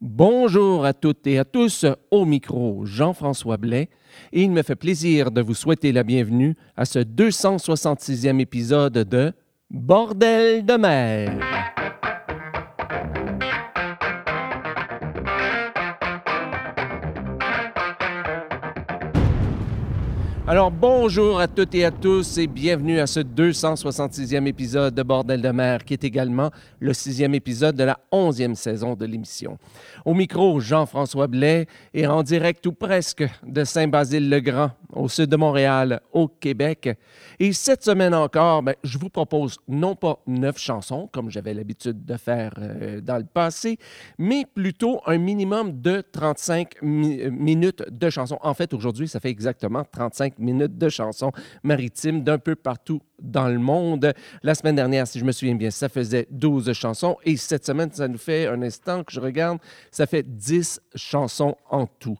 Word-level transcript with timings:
Bonjour 0.00 0.84
à 0.84 0.92
toutes 0.92 1.26
et 1.26 1.38
à 1.38 1.44
tous, 1.44 1.86
au 2.10 2.24
micro 2.24 2.84
Jean-François 2.84 3.56
Blais, 3.56 3.88
et 4.32 4.42
il 4.42 4.50
me 4.50 4.62
fait 4.62 4.76
plaisir 4.76 5.30
de 5.30 5.40
vous 5.40 5.54
souhaiter 5.54 5.92
la 5.92 6.02
bienvenue 6.02 6.54
à 6.76 6.84
ce 6.84 6.98
266e 6.98 8.40
épisode 8.40 8.92
de 8.92 9.32
Bordel 9.70 10.64
de 10.64 10.74
mer. 10.74 11.73
Alors 20.46 20.70
bonjour 20.70 21.40
à 21.40 21.48
toutes 21.48 21.74
et 21.74 21.86
à 21.86 21.90
tous 21.90 22.36
et 22.36 22.46
bienvenue 22.46 22.98
à 23.00 23.06
ce 23.06 23.20
266e 23.20 24.46
épisode 24.46 24.94
de 24.94 25.02
Bordel 25.02 25.40
de 25.40 25.48
mer 25.48 25.82
qui 25.86 25.94
est 25.94 26.04
également 26.04 26.50
le 26.80 26.92
sixième 26.92 27.34
épisode 27.34 27.76
de 27.76 27.84
la 27.84 27.98
onzième 28.12 28.54
saison 28.54 28.94
de 28.94 29.06
l'émission. 29.06 29.56
Au 30.04 30.12
micro, 30.12 30.60
Jean-François 30.60 31.28
Blais 31.28 31.66
et 31.94 32.06
en 32.06 32.22
direct 32.22 32.66
ou 32.66 32.72
presque 32.72 33.24
de 33.46 33.64
Saint-Basile-le-Grand 33.64 34.72
au 34.92 35.08
sud 35.08 35.30
de 35.30 35.36
Montréal, 35.36 36.02
au 36.12 36.28
Québec. 36.28 36.90
Et 37.40 37.52
cette 37.54 37.82
semaine 37.82 38.14
encore, 38.14 38.62
ben, 38.62 38.74
je 38.84 38.98
vous 38.98 39.08
propose 39.08 39.56
non 39.66 39.96
pas 39.96 40.20
neuf 40.26 40.58
chansons 40.58 41.08
comme 41.10 41.30
j'avais 41.30 41.54
l'habitude 41.54 42.04
de 42.04 42.16
faire 42.18 42.52
euh, 42.58 43.00
dans 43.00 43.16
le 43.16 43.24
passé, 43.24 43.78
mais 44.18 44.44
plutôt 44.44 45.00
un 45.06 45.16
minimum 45.16 45.80
de 45.80 46.02
35 46.12 46.82
mi- 46.82 47.28
minutes 47.30 47.82
de 47.90 48.10
chansons. 48.10 48.38
En 48.42 48.52
fait, 48.54 48.74
aujourd'hui, 48.74 49.08
ça 49.08 49.18
fait 49.20 49.30
exactement 49.30 49.84
35 49.90 50.33
minutes 50.38 50.78
de 50.78 50.88
chansons 50.88 51.32
maritimes 51.62 52.22
d'un 52.22 52.38
peu 52.38 52.54
partout 52.54 53.00
dans 53.20 53.48
le 53.48 53.58
monde. 53.58 54.12
La 54.42 54.54
semaine 54.54 54.76
dernière, 54.76 55.06
si 55.06 55.18
je 55.18 55.24
me 55.24 55.32
souviens 55.32 55.54
bien, 55.54 55.70
ça 55.70 55.88
faisait 55.88 56.26
12 56.30 56.72
chansons 56.72 57.16
et 57.24 57.36
cette 57.36 57.64
semaine, 57.64 57.90
ça 57.92 58.08
nous 58.08 58.18
fait 58.18 58.46
un 58.46 58.60
instant 58.62 59.04
que 59.04 59.12
je 59.12 59.20
regarde, 59.20 59.58
ça 59.90 60.06
fait 60.06 60.22
10 60.22 60.80
chansons 60.94 61.56
en 61.70 61.86
tout. 61.86 62.18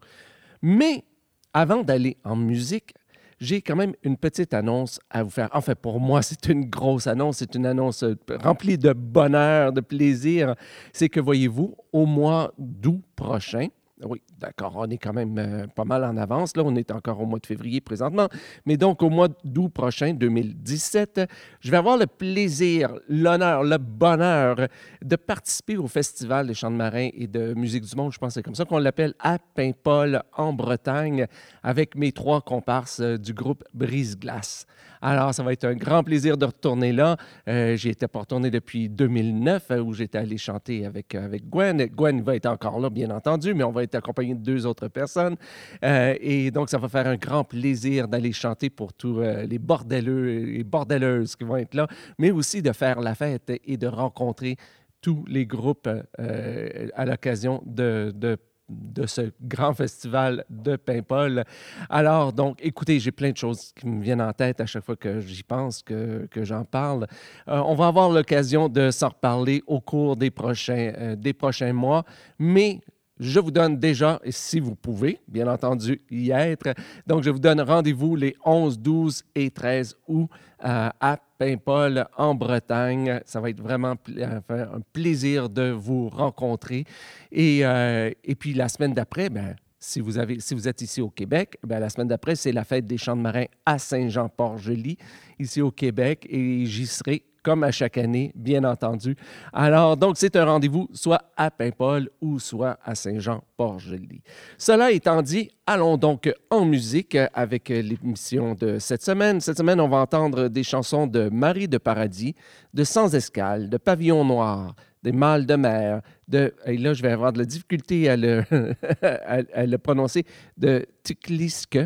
Mais 0.62 1.04
avant 1.52 1.82
d'aller 1.82 2.16
en 2.24 2.36
musique, 2.36 2.94
j'ai 3.40 3.62
quand 3.62 3.76
même 3.76 3.94
une 4.02 4.16
petite 4.16 4.54
annonce 4.54 5.00
à 5.10 5.22
vous 5.22 5.30
faire. 5.30 5.48
En 5.52 5.60
fait, 5.60 5.74
pour 5.74 6.00
moi, 6.00 6.22
c'est 6.28 6.46
une 6.46 6.66
grosse 6.66 7.06
annonce. 7.06 7.38
C'est 7.38 7.54
une 7.54 7.66
annonce 7.66 8.02
euh, 8.02 8.16
remplie 8.42 8.78
de 8.78 8.92
bonheur, 8.92 9.72
de 9.72 9.80
plaisir. 9.80 10.54
C'est 10.92 11.08
que, 11.08 11.20
voyez-vous, 11.20 11.76
au 11.92 12.06
mois 12.06 12.52
d'août 12.58 13.02
prochain, 13.16 13.68
oui, 14.02 14.20
d'accord, 14.38 14.72
on 14.76 14.90
est 14.90 14.98
quand 14.98 15.12
même 15.12 15.38
euh, 15.38 15.66
pas 15.68 15.84
mal 15.84 16.02
en 16.04 16.16
avance. 16.16 16.56
Là, 16.56 16.64
on 16.66 16.74
est 16.74 16.90
encore 16.90 17.20
au 17.20 17.26
mois 17.26 17.38
de 17.38 17.46
février 17.46 17.80
présentement. 17.80 18.28
Mais 18.66 18.76
donc, 18.76 19.02
au 19.02 19.08
mois 19.08 19.28
d'août 19.44 19.68
prochain, 19.68 20.12
2017, 20.14 21.20
je 21.60 21.70
vais 21.70 21.76
avoir 21.76 21.96
le 21.96 22.06
plaisir, 22.06 22.98
l'honneur, 23.08 23.62
le 23.62 23.78
bonheur 23.78 24.56
de 25.00 25.16
participer 25.16 25.76
au 25.76 25.86
Festival 25.86 26.48
des 26.48 26.54
chants 26.54 26.72
de 26.72 26.76
marins 26.76 27.08
et 27.14 27.28
de 27.28 27.54
musique 27.54 27.84
du 27.84 27.94
monde. 27.94 28.12
Je 28.12 28.18
pense 28.18 28.30
que 28.30 28.34
c'est 28.34 28.42
comme 28.42 28.56
ça 28.56 28.64
qu'on 28.64 28.78
l'appelle 28.78 29.14
à 29.20 29.38
Paimpol, 29.38 30.22
en 30.36 30.52
Bretagne, 30.52 31.26
avec 31.62 31.94
mes 31.94 32.10
trois 32.10 32.40
comparses 32.40 33.00
euh, 33.00 33.16
du 33.16 33.32
groupe 33.32 33.62
Brise-Glace. 33.74 34.66
Alors, 35.06 35.34
ça 35.34 35.42
va 35.42 35.52
être 35.52 35.66
un 35.66 35.74
grand 35.74 36.02
plaisir 36.02 36.38
de 36.38 36.46
retourner 36.46 36.90
là. 36.90 37.18
Euh, 37.46 37.76
J'y 37.76 37.90
étais 37.90 38.08
pas 38.08 38.20
retourné 38.20 38.50
depuis 38.50 38.88
2009, 38.88 39.70
euh, 39.70 39.80
où 39.80 39.92
j'étais 39.92 40.16
allé 40.16 40.38
chanter 40.38 40.86
avec, 40.86 41.14
euh, 41.14 41.26
avec 41.26 41.46
Gwen. 41.50 41.84
Gwen 41.94 42.22
va 42.22 42.34
être 42.36 42.46
encore 42.46 42.80
là, 42.80 42.88
bien 42.88 43.10
entendu, 43.10 43.52
mais 43.52 43.64
on 43.64 43.70
va 43.70 43.82
être 43.82 43.96
accompagné 43.96 44.34
de 44.34 44.40
deux 44.40 44.64
autres 44.64 44.88
personnes. 44.88 45.36
Euh, 45.84 46.14
et 46.22 46.50
donc, 46.50 46.70
ça 46.70 46.78
va 46.78 46.88
faire 46.88 47.06
un 47.06 47.16
grand 47.16 47.44
plaisir 47.44 48.08
d'aller 48.08 48.32
chanter 48.32 48.70
pour 48.70 48.94
tous 48.94 49.20
les 49.20 49.58
bordeleux 49.58 50.54
et 50.54 50.64
bordelleuses 50.64 51.36
qui 51.36 51.44
vont 51.44 51.56
être 51.56 51.74
là, 51.74 51.86
mais 52.18 52.30
aussi 52.30 52.62
de 52.62 52.72
faire 52.72 53.02
la 53.02 53.14
fête 53.14 53.52
et 53.62 53.76
de 53.76 53.86
rencontrer 53.86 54.56
tous 55.02 55.22
les 55.28 55.44
groupes 55.44 55.88
à 56.16 57.04
l'occasion 57.04 57.62
de, 57.66 58.10
de 58.14 58.38
de 58.68 59.06
ce 59.06 59.32
grand 59.42 59.74
festival 59.74 60.44
de 60.48 60.76
Paimpol. 60.76 61.44
Alors, 61.90 62.32
donc, 62.32 62.58
écoutez, 62.62 62.98
j'ai 62.98 63.12
plein 63.12 63.30
de 63.30 63.36
choses 63.36 63.72
qui 63.72 63.86
me 63.86 64.02
viennent 64.02 64.22
en 64.22 64.32
tête 64.32 64.60
à 64.60 64.66
chaque 64.66 64.84
fois 64.84 64.96
que 64.96 65.20
j'y 65.20 65.42
pense, 65.42 65.82
que, 65.82 66.26
que 66.30 66.44
j'en 66.44 66.64
parle. 66.64 67.06
Euh, 67.48 67.60
on 67.66 67.74
va 67.74 67.88
avoir 67.88 68.10
l'occasion 68.10 68.68
de 68.68 68.90
s'en 68.90 69.08
reparler 69.08 69.62
au 69.66 69.80
cours 69.80 70.16
des 70.16 70.30
prochains, 70.30 70.92
euh, 70.96 71.16
des 71.16 71.32
prochains 71.32 71.72
mois, 71.72 72.04
mais 72.38 72.80
je 73.20 73.38
vous 73.38 73.50
donne 73.50 73.78
déjà, 73.78 74.20
si 74.28 74.58
vous 74.58 74.74
pouvez, 74.74 75.20
bien 75.28 75.46
entendu, 75.46 76.02
y 76.10 76.30
être. 76.30 76.74
Donc, 77.06 77.22
je 77.22 77.30
vous 77.30 77.38
donne 77.38 77.60
rendez-vous 77.60 78.16
les 78.16 78.34
11, 78.44 78.78
12 78.78 79.22
et 79.36 79.50
13 79.50 79.96
août 80.08 80.28
à 80.64 81.18
Paimpol, 81.38 82.06
en 82.16 82.34
Bretagne. 82.34 83.20
Ça 83.26 83.40
va 83.40 83.50
être 83.50 83.60
vraiment 83.60 83.94
enfin, 84.16 84.68
un 84.74 84.80
plaisir 84.92 85.48
de 85.48 85.70
vous 85.70 86.08
rencontrer. 86.08 86.84
Et, 87.30 87.64
euh, 87.64 88.10
et 88.24 88.34
puis, 88.34 88.54
la 88.54 88.68
semaine 88.68 88.94
d'après, 88.94 89.28
ben, 89.28 89.54
si 89.78 90.00
vous, 90.00 90.12
si 90.38 90.54
vous 90.54 90.66
êtes 90.68 90.80
ici 90.80 91.00
au 91.00 91.10
Québec, 91.10 91.58
ben, 91.62 91.78
la 91.78 91.90
semaine 91.90 92.08
d'après, 92.08 92.36
c'est 92.36 92.52
la 92.52 92.64
fête 92.64 92.86
des 92.86 92.96
chants 92.96 93.16
de 93.16 93.20
marins 93.20 93.46
à 93.66 93.78
Saint-Jean-Port-Joli, 93.78 94.96
ici 95.38 95.60
au 95.60 95.70
Québec, 95.70 96.26
et 96.30 96.64
j'y 96.64 96.86
serai 96.86 97.22
comme 97.44 97.62
à 97.62 97.70
chaque 97.70 97.98
année, 97.98 98.32
bien 98.34 98.64
entendu. 98.64 99.14
Alors, 99.52 99.96
donc, 99.96 100.16
c'est 100.16 100.34
un 100.34 100.46
rendez-vous 100.46 100.88
soit 100.94 101.30
à 101.36 101.50
Paimpol 101.50 102.08
ou 102.20 102.40
soit 102.40 102.78
à 102.82 102.94
Saint-Jean-Port-Joli. 102.94 104.22
Cela 104.56 104.90
étant 104.90 105.20
dit, 105.22 105.50
allons 105.66 105.98
donc 105.98 106.32
en 106.50 106.64
musique 106.64 107.16
avec 107.34 107.68
l'émission 107.68 108.54
de 108.54 108.78
cette 108.78 109.02
semaine. 109.02 109.40
Cette 109.40 109.58
semaine, 109.58 109.80
on 109.80 109.88
va 109.88 109.98
entendre 109.98 110.48
des 110.48 110.62
chansons 110.62 111.06
de 111.06 111.28
Marie 111.28 111.68
de 111.68 111.78
Paradis, 111.78 112.34
de 112.72 112.82
Sans 112.82 113.14
Escale, 113.14 113.68
de 113.68 113.76
Pavillon 113.76 114.24
Noir, 114.24 114.74
des 115.02 115.12
Mâles 115.12 115.44
de 115.44 115.56
mer, 115.56 116.00
de, 116.26 116.54
et 116.64 116.78
là, 116.78 116.94
je 116.94 117.02
vais 117.02 117.12
avoir 117.12 117.34
de 117.34 117.38
la 117.38 117.44
difficulté 117.44 118.08
à 118.08 118.16
le, 118.16 119.76
prononcer, 119.82 120.24
de 120.56 120.86
Tikliske, 121.02 121.78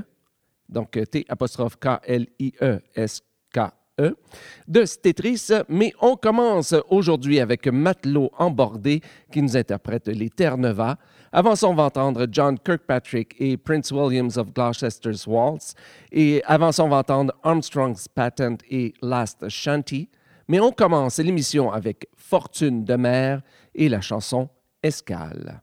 donc 0.68 0.92
T 1.10 1.24
apostrophe 1.28 1.76
K-L-I-E-S-K 1.80 3.58
E, 4.00 4.14
de 4.68 4.84
Stetris, 4.84 5.48
mais 5.68 5.92
on 6.00 6.16
commence 6.16 6.74
aujourd'hui 6.88 7.40
avec 7.40 7.66
Matelot 7.66 8.30
embordé 8.38 9.00
qui 9.32 9.42
nous 9.42 9.56
interprète 9.56 10.06
les 10.06 10.30
Terre-Neuva. 10.30 10.98
Avant 11.32 11.56
ça, 11.56 11.68
on 11.68 11.74
va 11.74 11.84
entendre 11.84 12.26
John 12.30 12.58
Kirkpatrick 12.58 13.34
et 13.38 13.56
Prince 13.56 13.90
Williams 13.90 14.38
of 14.38 14.52
Gloucester's 14.52 15.26
Waltz. 15.26 15.74
Et 16.12 16.42
avant 16.46 16.72
ça, 16.72 16.84
on 16.84 16.88
va 16.88 16.98
entendre 16.98 17.34
Armstrong's 17.42 18.06
Patent 18.08 18.58
et 18.70 18.94
Last 19.02 19.48
Shanty. 19.48 20.08
Mais 20.46 20.60
on 20.60 20.72
commence 20.72 21.18
l'émission 21.18 21.70
avec 21.70 22.08
Fortune 22.16 22.84
de 22.84 22.94
mer 22.94 23.42
et 23.74 23.88
la 23.88 24.00
chanson 24.00 24.48
Escale. 24.82 25.60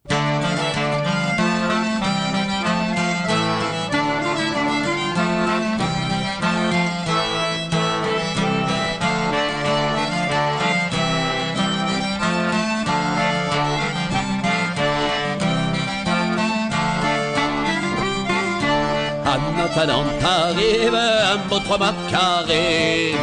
En 19.76 19.82
attendant 19.82 20.06
t'arrive 20.22 20.96
un 20.96 21.38
beau 21.50 21.60
trois 21.60 21.78
mâts 21.78 21.94
carré. 22.10 23.14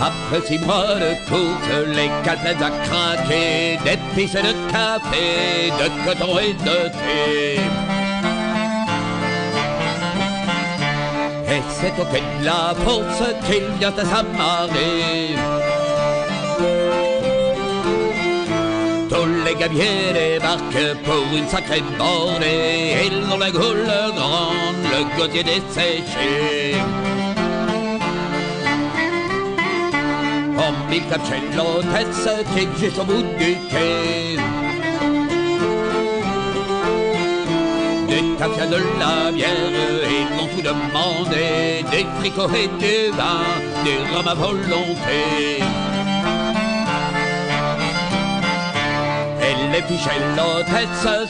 Après 0.00 0.46
six 0.46 0.58
mois 0.60 0.94
de 0.94 1.12
course, 1.28 1.68
les 1.88 2.10
calpettes 2.24 2.62
à 2.62 2.70
craquer, 2.70 3.78
des 3.84 3.98
pistes 4.14 4.36
de 4.36 4.54
café, 4.72 5.70
de 5.78 6.06
coton 6.06 6.38
et 6.38 6.54
de 6.54 6.88
thé. 6.88 7.60
Et 11.52 11.62
c'est 11.68 12.00
au 12.00 12.06
quai 12.06 12.22
de 12.40 12.44
la 12.46 12.72
bourse 12.82 13.22
qu'il 13.46 13.66
vient 13.78 13.92
à 13.92 14.04
s'amarrer. 14.06 15.36
Gabiers 19.60 20.14
débarquent 20.14 20.96
pour 21.04 21.36
une 21.36 21.46
sacrée 21.46 21.82
bordée. 21.98 22.94
Ils 23.04 23.30
ont 23.30 23.36
la 23.36 23.50
goule 23.50 23.92
grande, 24.16 24.84
le 24.90 25.18
gosier 25.18 25.42
desséché. 25.42 26.76
On 30.56 30.90
mille 30.90 31.02
tape 31.10 31.26
chez 31.26 31.42
l'hôtesse 31.54 32.28
qui 32.54 32.60
est 32.60 32.78
juste 32.78 32.98
au 33.00 33.04
bout 33.04 33.22
du 33.38 33.58
quai. 33.68 34.38
Des 38.08 38.36
tafias 38.38 38.66
de 38.66 38.78
la 38.98 39.30
bière, 39.30 39.50
ils 40.08 40.36
m'ont 40.36 40.48
tout 40.54 40.62
demandé. 40.62 41.84
Des 41.90 42.06
fricots 42.18 42.48
et 42.54 42.68
du 42.78 43.14
vin, 43.14 43.42
du 43.84 43.94
rhum 44.10 44.26
à 44.26 44.32
volonté. 44.32 45.89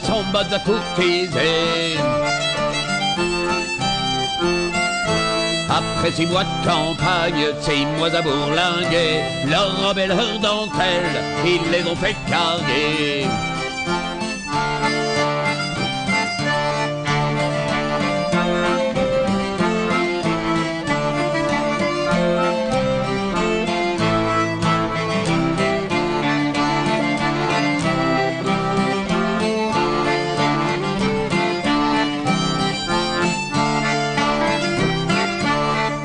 Sont 0.03 0.23
bonnes 0.33 0.53
à 0.53 0.59
courtiser. 0.59 1.97
Après 5.69 6.11
six 6.11 6.25
mois 6.25 6.43
de 6.43 6.67
campagne, 6.67 7.45
six 7.61 7.85
mois 7.97 8.13
à 8.13 8.21
bourlinguer, 8.21 9.21
leur 9.47 9.81
robe 9.81 9.97
et 9.97 10.07
leur 10.07 10.39
dentelle, 10.39 11.21
ils 11.45 11.71
les 11.71 11.89
ont 11.89 11.95
fait 11.95 12.15
carguer. 12.29 13.27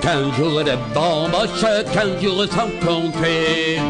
Quinze 0.06 0.36
jours 0.36 0.62
de 0.62 0.76
bamboche, 0.94 1.66
quinze 1.92 2.22
jours 2.22 2.46
sans 2.48 2.70
compter. 2.86 3.80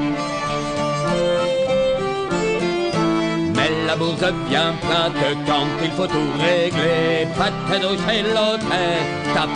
Mais 3.54 3.70
la 3.86 3.96
bourse 3.96 4.32
bien 4.48 4.72
plate 4.80 5.12
quand 5.46 5.66
il 5.84 5.90
faut 5.90 6.06
tout 6.06 6.30
régler. 6.40 7.28
Pas 7.36 7.50
de 7.50 7.60
cadeau 7.70 7.94
chez 8.08 8.22
l'hôtel, 8.22 9.02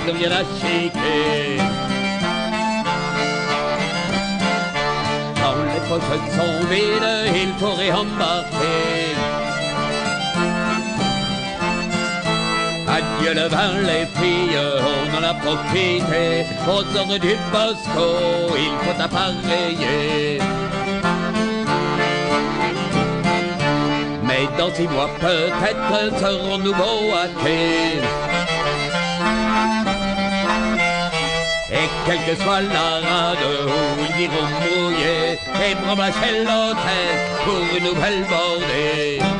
plus 0.03 0.13
rien 0.13 0.33
à 0.33 0.45
chiquer. 0.59 1.63
Quand 5.41 5.61
les 5.73 5.83
poches 5.89 6.13
sont 6.37 6.67
vides, 6.69 7.43
il 7.43 7.53
faut 7.59 7.73
réembarquer. 7.73 9.00
Adieu 12.93 13.35
le 13.35 13.47
vin, 13.49 13.75
les 13.83 14.07
filles, 14.19 14.59
on 14.59 15.19
en 15.19 15.23
a 15.23 15.35
profité. 15.35 16.45
Aux 16.67 16.97
ordres 16.99 17.19
du 17.19 17.37
Bosco, 17.53 18.09
il 18.57 18.75
faut 18.83 19.01
appareiller. 19.01 20.41
Mais 24.25 24.49
dans 24.59 24.75
six 24.75 24.89
mois, 24.89 25.09
peut-être 25.21 26.19
serons-nous 26.19 26.75
beaux 26.75 27.15
à 27.15 27.27
quai. 27.43 28.01
Et 31.73 31.89
quelle 32.05 32.19
que 32.27 32.43
soit 32.43 32.63
la 32.63 32.89
rade 33.09 33.39
où 33.67 34.01
ils 34.03 34.25
iront 34.25 34.49
mouiller, 34.61 35.39
et 35.65 35.75
prendre 35.77 36.03
la 36.03 36.09
l'hôtesse 36.09 37.25
pour 37.45 37.77
une 37.77 37.85
nouvelle 37.85 38.25
bordée. 38.25 39.40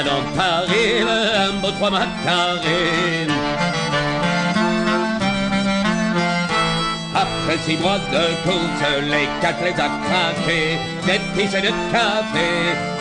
Nantes, 0.00 0.38
arrive 0.38 1.06
un 1.06 1.60
beau 1.60 1.70
trois 1.72 1.90
carré. 1.90 3.26
Après 7.14 7.58
six 7.66 7.76
mois 7.76 7.98
de 7.98 8.24
course, 8.42 8.82
les 9.02 9.28
quatre 9.42 9.62
les 9.62 9.72
a 9.72 9.90
craqués. 10.04 10.78
D'épices 11.04 11.54
et 11.54 11.60
de 11.60 11.72
café, 11.92 12.48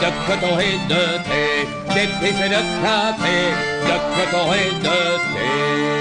de 0.01 0.09
coton 0.27 0.59
et 0.59 0.79
de 0.89 1.03
thé. 1.27 1.45
D'épices 1.95 2.41
et 2.45 2.49
de 2.49 2.61
café, 2.83 3.37
de 3.87 3.97
coton 4.15 4.53
et 4.53 4.73
de 4.83 4.99
thé. 5.31 6.00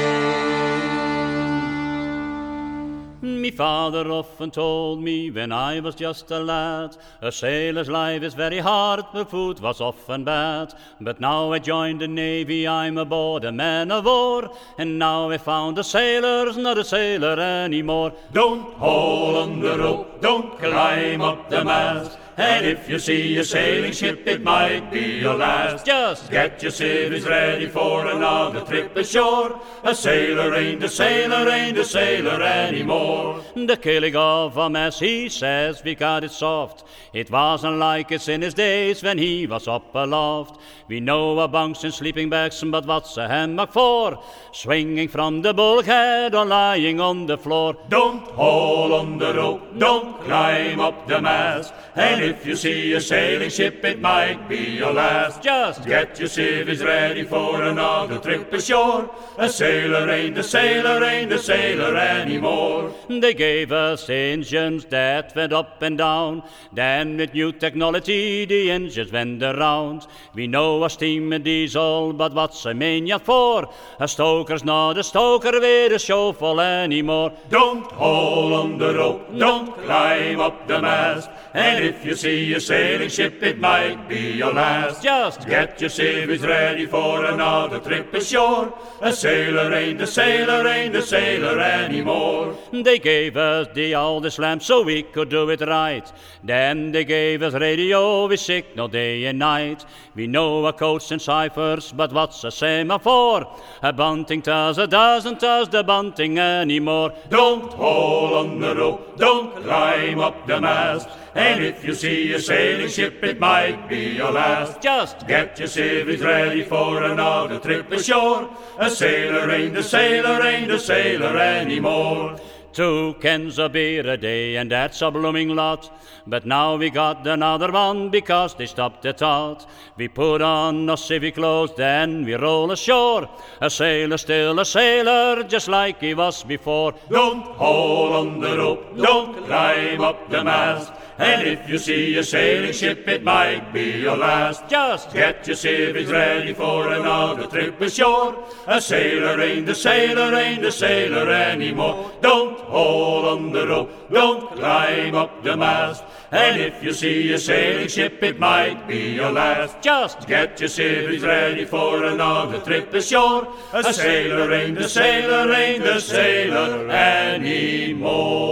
Father 3.60 4.10
often 4.10 4.50
told 4.50 5.02
me 5.02 5.30
when 5.30 5.52
I 5.52 5.80
was 5.80 5.94
just 5.94 6.30
a 6.30 6.38
lad, 6.38 6.96
a 7.20 7.30
sailor's 7.30 7.90
life 7.90 8.22
is 8.22 8.32
very 8.32 8.58
hard, 8.58 9.04
but 9.12 9.28
food 9.28 9.60
was 9.60 9.82
often 9.82 10.24
bad. 10.24 10.72
But 10.98 11.20
now 11.20 11.52
I 11.52 11.58
joined 11.58 12.00
the 12.00 12.08
navy, 12.08 12.66
I'm 12.66 12.96
aboard 12.96 13.44
a 13.44 13.52
man 13.52 13.92
of 13.92 14.06
war, 14.06 14.50
and 14.78 14.98
now 14.98 15.28
I 15.28 15.36
found 15.36 15.76
a 15.76 15.84
sailor's 15.84 16.56
not 16.56 16.78
a 16.78 16.84
sailor 16.84 17.38
anymore. 17.38 18.14
Don't 18.32 18.72
haul 18.78 19.36
on 19.36 19.60
the 19.60 19.76
rope, 19.78 20.22
don't 20.22 20.58
climb 20.58 21.20
up 21.20 21.50
the 21.50 21.62
mast. 21.62 22.16
And 22.36 22.64
if 22.66 22.88
you 22.88 22.98
see 22.98 23.36
a 23.36 23.44
sailing 23.44 23.92
ship, 23.92 24.26
it 24.26 24.42
might 24.42 24.90
be 24.90 25.18
your 25.20 25.34
last. 25.34 25.84
Just 25.84 26.30
Get 26.30 26.62
your 26.62 26.72
civvies 26.72 27.26
ready 27.26 27.68
for 27.68 28.06
another 28.06 28.64
trip 28.64 28.96
ashore. 28.96 29.60
A 29.84 29.94
sailor 29.94 30.54
ain't 30.54 30.82
a 30.82 30.88
sailor, 30.88 31.48
ain't 31.48 31.78
a 31.78 31.84
sailor 31.84 32.42
anymore. 32.42 33.42
The 33.54 33.76
killing 33.76 34.16
of 34.16 34.56
a 34.56 34.70
mess, 34.70 35.00
he 35.00 35.28
says, 35.28 35.82
we 35.84 35.94
got 35.94 36.24
it 36.24 36.30
soft. 36.30 36.84
It 37.12 37.30
wasn't 37.30 37.78
like 37.78 38.12
it's 38.12 38.28
in 38.28 38.42
his 38.42 38.54
days 38.54 39.02
when 39.02 39.18
he 39.18 39.46
was 39.46 39.66
up 39.66 39.94
aloft. 39.94 40.60
We 40.88 41.00
know 41.00 41.38
a 41.40 41.48
bunks 41.48 41.84
and 41.84 41.92
sleeping 41.92 42.30
bags, 42.30 42.62
but 42.64 42.86
what's 42.86 43.16
a 43.16 43.28
hammock 43.28 43.72
for? 43.72 44.22
Swinging 44.52 45.08
from 45.08 45.42
the 45.42 45.52
bulkhead 45.52 46.34
or 46.34 46.44
lying 46.44 47.00
on 47.00 47.26
the 47.26 47.38
floor. 47.38 47.76
Don't 47.88 48.26
haul 48.28 48.94
on 48.94 49.18
the 49.18 49.34
rope, 49.34 49.78
don't 49.78 50.20
climb 50.22 50.80
up 50.80 51.06
the 51.06 51.20
mast. 51.20 51.72
And 51.94 52.19
if 52.20 52.46
you 52.46 52.56
see 52.56 52.92
a 52.92 53.00
sailing 53.00 53.50
ship, 53.50 53.84
it 53.84 54.00
might 54.00 54.48
be 54.48 54.76
your 54.78 54.92
last. 54.92 55.42
Just 55.42 55.86
Get 55.86 56.18
your 56.18 56.28
civvies 56.28 56.82
ready 56.82 57.24
for 57.24 57.62
another 57.62 58.18
trip 58.18 58.52
ashore. 58.52 59.10
A 59.38 59.48
sailor 59.48 60.08
ain't 60.10 60.38
a 60.38 60.42
sailor, 60.42 61.02
ain't 61.04 61.32
a 61.32 61.38
sailor 61.38 61.96
anymore. 61.96 62.92
They 63.08 63.34
gave 63.34 63.72
us 63.72 64.08
engines 64.08 64.84
that 64.86 65.34
went 65.34 65.52
up 65.52 65.82
and 65.82 65.98
down. 65.98 66.42
Then 66.72 67.16
with 67.16 67.34
new 67.34 67.52
technology, 67.52 68.44
the 68.44 68.70
engines 68.70 69.12
went 69.12 69.42
around. 69.42 70.06
We 70.34 70.46
know 70.46 70.84
a 70.84 70.90
steam 70.90 71.32
and 71.32 71.44
diesel, 71.44 72.12
but 72.12 72.34
what's 72.34 72.64
a 72.66 72.74
maniac 72.74 73.22
for? 73.22 73.68
A 73.98 74.08
stoker's 74.08 74.64
not 74.64 74.98
a 74.98 75.02
stoker 75.02 75.52
with 75.60 75.92
a 75.92 75.98
shovel 75.98 76.60
anymore. 76.60 77.32
Don't 77.48 77.90
haul 77.92 78.54
on 78.54 78.78
the 78.78 78.94
rope, 78.94 79.38
don't 79.38 79.74
climb 79.84 80.40
up 80.40 80.68
the 80.68 80.80
mast. 80.80 81.30
And 81.52 81.84
if 81.84 82.04
you 82.04 82.09
see 82.16 82.52
a 82.54 82.60
sailing 82.60 83.08
ship, 83.08 83.42
it 83.42 83.58
might 83.58 84.08
be 84.08 84.32
your 84.32 84.52
last. 84.52 85.02
Just 85.02 85.46
Get 85.46 85.80
your 85.80 85.90
civvies 85.90 86.42
ready 86.42 86.86
for 86.86 87.24
another 87.24 87.80
trip 87.80 88.12
ashore. 88.14 88.72
A 89.00 89.12
sailor 89.12 89.72
ain't 89.72 90.00
a 90.00 90.06
sailor, 90.06 90.66
ain't 90.66 90.94
a 90.94 91.02
sailor 91.02 91.58
anymore. 91.58 92.56
They 92.72 92.98
gave 92.98 93.36
us 93.36 93.68
the 93.74 93.94
oldest 93.94 94.38
lamp 94.38 94.62
so 94.62 94.82
we 94.82 95.02
could 95.02 95.28
do 95.28 95.48
it 95.50 95.60
right. 95.60 96.10
Then 96.44 96.92
they 96.92 97.04
gave 97.04 97.42
us 97.42 97.54
radio, 97.54 98.26
we 98.26 98.36
signal 98.36 98.88
day 98.88 99.24
and 99.24 99.38
night. 99.38 99.84
We 100.14 100.26
know 100.26 100.66
a 100.66 100.72
codes 100.72 101.12
and 101.12 101.20
ciphers, 101.20 101.92
but 101.92 102.12
what's 102.12 102.44
a 102.44 102.50
semaphore? 102.50 103.56
A 103.82 103.92
bunting 103.92 104.40
does 104.40 104.78
a 104.78 104.86
doesn't 104.86 105.40
does 105.40 105.68
the 105.68 105.82
bunting 105.82 106.38
anymore. 106.38 107.12
Don't 107.28 107.72
haul 107.72 108.34
on 108.34 108.60
the 108.60 108.74
rope, 108.74 109.18
don't 109.18 109.62
climb 109.62 110.20
up 110.20 110.46
the 110.46 110.60
mast. 110.60 111.08
And 111.34 111.62
if 111.62 111.84
you 111.84 111.94
see 111.94 112.32
a 112.32 112.40
sailing 112.40 112.88
ship, 112.88 113.22
it 113.22 113.38
might 113.38 113.88
be 113.88 114.16
your 114.16 114.32
last. 114.32 114.80
Just 114.82 115.26
Get 115.28 115.58
your 115.58 115.68
civvies 115.68 116.20
ready 116.22 116.64
for 116.64 117.02
another 117.02 117.58
trip 117.60 117.90
ashore. 117.92 118.50
A 118.78 118.90
sailor 118.90 119.50
ain't 119.50 119.76
a 119.76 119.82
sailor, 119.82 120.42
ain't 120.42 120.70
a 120.70 120.78
sailor 120.78 121.36
anymore. 121.36 122.36
Two 122.72 123.16
cans 123.20 123.58
of 123.58 123.72
beer 123.72 124.08
a 124.08 124.16
day, 124.16 124.56
and 124.56 124.70
that's 124.70 125.02
a 125.02 125.10
blooming 125.10 125.48
lot. 125.48 125.90
But 126.26 126.46
now 126.46 126.76
we 126.76 126.88
got 126.90 127.26
another 127.26 127.72
one 127.72 128.10
because 128.10 128.54
they 128.54 128.66
stopped 128.66 129.02
the 129.02 129.12
thought. 129.12 129.68
We 129.96 130.06
put 130.06 130.40
on 130.40 130.88
our 130.88 130.96
civic 130.96 131.34
clothes, 131.34 131.74
then 131.76 132.24
we 132.24 132.34
roll 132.34 132.70
ashore. 132.70 133.28
A 133.60 133.70
sailor 133.70 134.18
still 134.18 134.60
a 134.60 134.64
sailor, 134.64 135.42
just 135.42 135.66
like 135.66 136.00
he 136.00 136.14
was 136.14 136.44
before. 136.44 136.94
Don't 137.08 137.42
haul 137.42 138.12
on 138.12 138.40
the 138.40 138.56
rope, 138.56 138.96
don't 138.96 139.44
climb 139.46 140.00
up 140.00 140.30
the 140.30 140.44
mast. 140.44 140.92
And 141.20 141.46
if 141.46 141.68
you 141.68 141.76
see 141.76 142.16
a 142.16 142.24
sailing 142.24 142.72
ship, 142.72 143.06
it 143.06 143.22
might 143.22 143.74
be 143.74 144.00
your 144.00 144.16
last. 144.16 144.66
Just 144.70 145.12
Get 145.12 145.46
your 145.46 145.54
civvies 145.54 146.10
ready 146.10 146.54
for 146.54 146.90
another 146.90 147.46
trip 147.46 147.78
ashore. 147.78 148.42
A 148.66 148.80
sailor 148.80 149.38
ain't 149.38 149.68
a 149.68 149.74
sailor, 149.74 150.34
ain't 150.34 150.64
a 150.64 150.72
sailor 150.72 151.30
anymore. 151.30 152.10
Don't 152.22 152.58
haul 152.60 153.28
on 153.28 153.52
the 153.52 153.68
rope, 153.68 154.10
don't 154.10 154.50
climb 154.52 155.14
up 155.14 155.44
the 155.44 155.58
mast. 155.58 156.02
And 156.32 156.58
if 156.58 156.82
you 156.82 156.94
see 156.94 157.30
a 157.34 157.38
sailing 157.38 157.88
ship, 157.88 158.22
it 158.22 158.38
might 158.38 158.88
be 158.88 159.10
your 159.16 159.30
last. 159.30 159.82
Just 159.82 160.26
Get 160.26 160.58
your 160.58 160.70
civvies 160.70 161.22
ready 161.22 161.66
for 161.66 162.02
another 162.02 162.60
trip 162.60 162.94
ashore. 162.94 163.46
A 163.74 163.92
sailor 163.92 164.50
ain't 164.54 164.78
a 164.78 164.88
sailor, 164.88 165.52
ain't 165.52 165.84
a 165.84 166.00
sailor 166.00 166.88
anymore. 166.88 168.50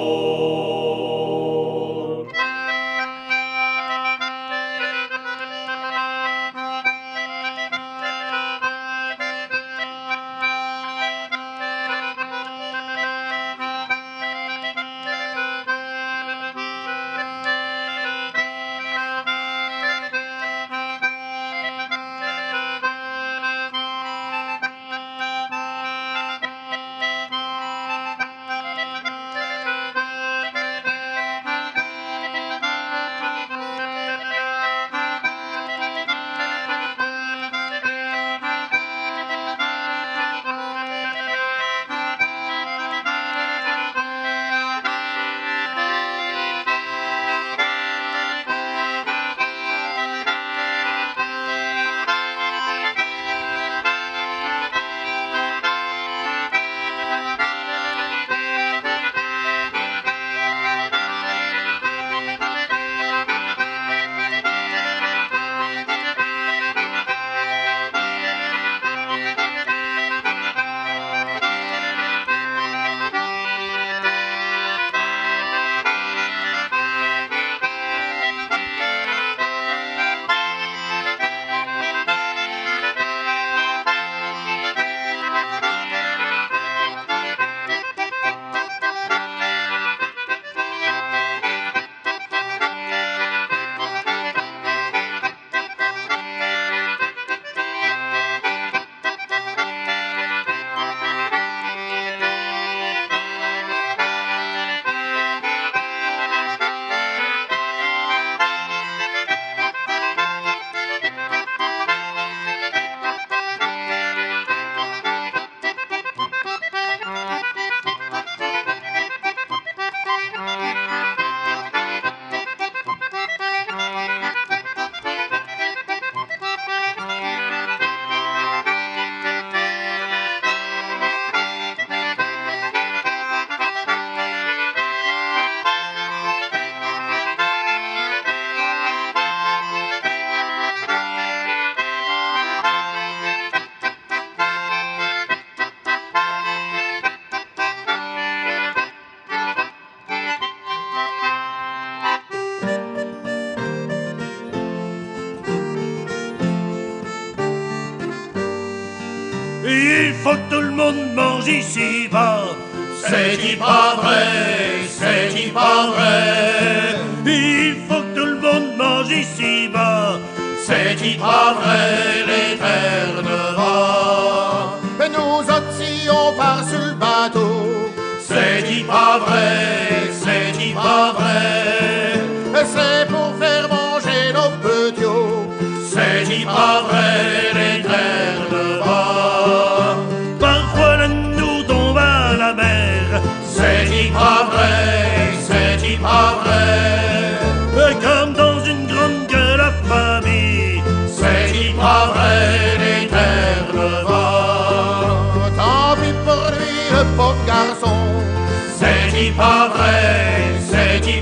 Pas 165.59 165.87
vrai. 165.93 166.95
Il 167.27 167.75
faut 167.87 168.03
que 168.03 168.13
tout 168.17 168.27
le 168.35 168.39
monde 168.47 168.77
mange 168.77 169.11
ici-bas. 169.11 170.21
C'est 170.65 171.19
pas 171.19 171.55
vrai, 171.61 172.18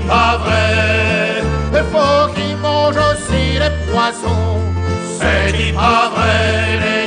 pas 0.07 0.37
vrai. 0.37 1.43
Il 1.73 1.83
faut 1.91 2.33
qu'il 2.33 2.55
mange 2.57 2.97
aussi 3.09 3.59
les 3.63 3.73
poissons. 3.91 4.61
C'est 5.19 5.73
pas 5.73 6.11
vrai, 6.15 6.79
les 6.85 7.06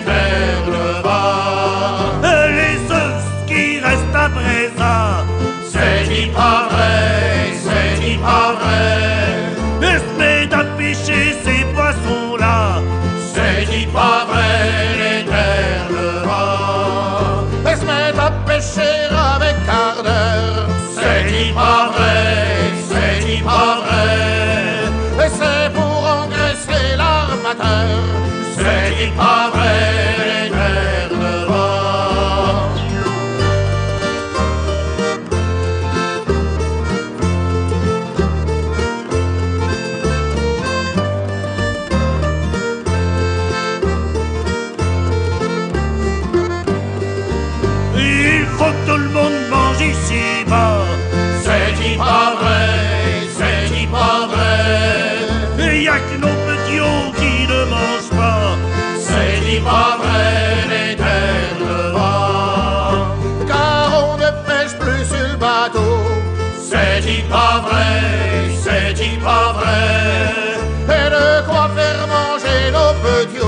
pas 69.24 69.52
vrai. 69.58 70.58
Et 70.96 71.10
de 71.16 71.46
quoi 71.48 71.68
faire 71.76 72.02
manger 72.16 72.60
nos 72.76 72.92
petits. 73.04 73.38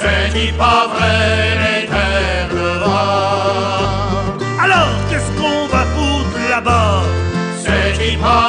C'est 0.00 0.52
pas 0.56 0.86
vrai, 0.92 1.88
de 2.50 2.68
bas. 2.84 3.82
Alors 4.64 4.92
qu'est-ce 5.08 5.30
qu'on 5.38 5.66
va 5.74 5.82
foutre 5.94 6.38
là-bas? 6.50 7.02
C'est 7.62 8.16
pas 8.16 8.47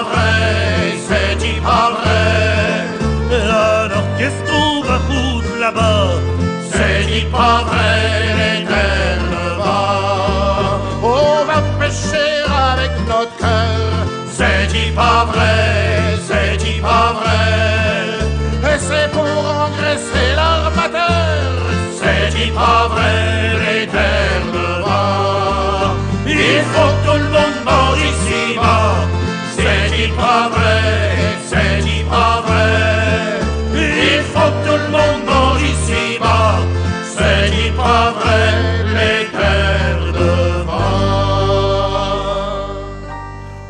terres. 39.32 40.10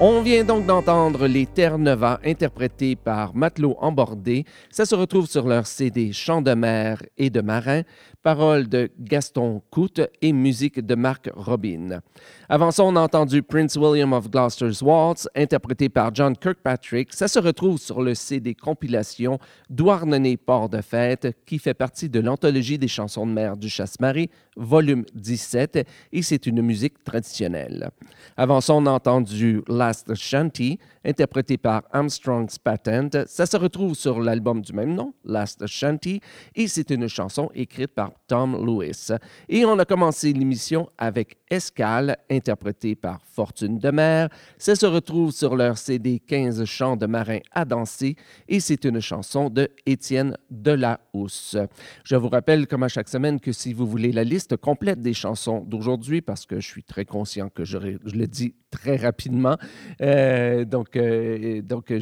On 0.02 0.22
vient 0.22 0.46
donc 0.46 0.66
d'entendre 0.66 1.28
les 1.28 1.46
Terre 1.46 1.78
Nova 1.78 2.22
interprétés 2.24 2.96
par 2.96 3.36
Matelot 3.36 3.76
Embordé. 3.80 4.46
Ça 4.72 4.86
se 4.86 4.96
retrouve 4.96 5.28
sur 5.28 5.46
leur 5.46 5.68
CD 5.68 6.14
Chants 6.14 6.42
de 6.42 6.54
mer 6.54 7.04
et 7.18 7.30
de 7.30 7.42
marin, 7.42 7.82
paroles 8.22 8.68
de 8.68 8.90
Gaston 9.00 9.62
Coute 9.72 10.02
et 10.22 10.34
musique 10.34 10.80
de 10.80 10.96
Marc 10.96 11.30
Robin. 11.34 12.02
Avant 12.50 12.72
ça, 12.72 12.84
on 12.84 12.96
a 12.96 13.02
entendu 13.02 13.42
Prince 13.42 13.76
William 13.78 14.12
of 14.14 14.30
Gloucester's 14.30 14.82
Waltz, 14.82 15.28
interprété 15.36 15.88
par 15.88 16.14
John 16.14 16.36
Kirkpatrick. 16.36 17.14
Ça 17.14 17.28
se 17.28 17.40
retrouve 17.40 17.80
sur 17.80 18.02
le 18.02 18.16
CD 18.16 18.56
compilation 18.56 19.40
Douarnenez 19.70 20.38
Port 20.38 20.70
de 20.70 20.82
Fête, 20.82 21.36
qui 21.46 21.60
fait 21.60 21.74
partie 21.74 22.10
de 22.10 22.20
l'anthologie 22.20 22.78
des 22.78 22.88
chansons 22.88 23.26
de 23.26 23.32
mer 23.32 23.56
du 23.56 23.70
Chasse-Marée, 23.70 24.30
volume 24.58 25.06
17, 25.16 25.88
et 26.12 26.22
c'est 26.22 26.46
une 26.46 26.62
musique 26.62 27.04
traditionnelle. 27.04 27.90
Avant 28.36 28.62
ça, 28.62 28.74
on 28.74 28.86
a 28.86 28.92
entendu 28.92 29.62
Last 29.68 30.14
Shanty, 30.16 30.80
interprété 31.06 31.58
par 31.58 31.84
Armstrong's 31.92 32.60
Patent. 32.60 33.26
Ça 33.28 33.46
se 33.46 33.56
retrouve 33.58 33.96
sur 33.96 34.20
l'album 34.20 34.62
du 34.62 34.74
même 34.74 34.94
nom, 34.94 35.14
Last 35.24 35.66
Shanty, 35.68 36.20
et 36.56 36.68
c'est 36.68 36.90
une 36.90 37.08
chanson 37.08 37.50
écrite 37.54 37.94
par 37.94 38.09
Tom 38.28 38.66
Lewis. 38.66 39.10
Et 39.48 39.66
on 39.66 39.78
a 39.80 39.86
commencé 39.86 40.34
l'émission 40.34 40.90
avec 40.98 41.38
Escale, 41.50 42.18
interprétée 42.30 42.96
par 42.96 43.20
Fortune 43.26 43.80
de 43.80 43.90
mer. 43.90 44.30
Ça 44.58 44.76
se 44.76 44.86
retrouve 44.86 45.32
sur 45.32 45.56
leur 45.56 45.78
CD 45.78 46.20
15 46.20 46.64
chants 46.66 46.96
de 46.96 47.06
marins 47.06 47.40
à 47.52 47.66
danser, 47.66 48.16
et 48.48 48.60
c'est 48.60 48.86
une 48.86 49.00
chanson 49.00 49.50
de 49.50 49.70
Étienne 49.86 50.38
Delahousse. 50.50 51.58
Je 52.04 52.16
vous 52.16 52.30
rappelle, 52.30 52.68
comme 52.68 52.84
à 52.84 52.88
chaque 52.88 53.10
semaine, 53.10 53.40
que 53.40 53.52
si 53.52 53.74
vous 53.74 53.88
voulez 53.88 54.12
la 54.12 54.24
liste 54.24 54.58
complète 54.58 55.02
des 55.02 55.14
chansons 55.14 55.62
d'aujourd'hui, 55.62 56.22
parce 56.22 56.46
que 56.46 56.60
je 56.60 56.68
suis 56.68 56.84
très 56.84 57.06
conscient 57.06 57.50
que 57.50 57.64
je, 57.64 57.78
le 57.78 58.28
dis 58.28 58.56
très 58.72 58.96
rapidement, 58.96 59.58
euh, 60.02 60.66
donc, 60.66 60.96
euh, 60.96 61.62
donc 61.62 61.94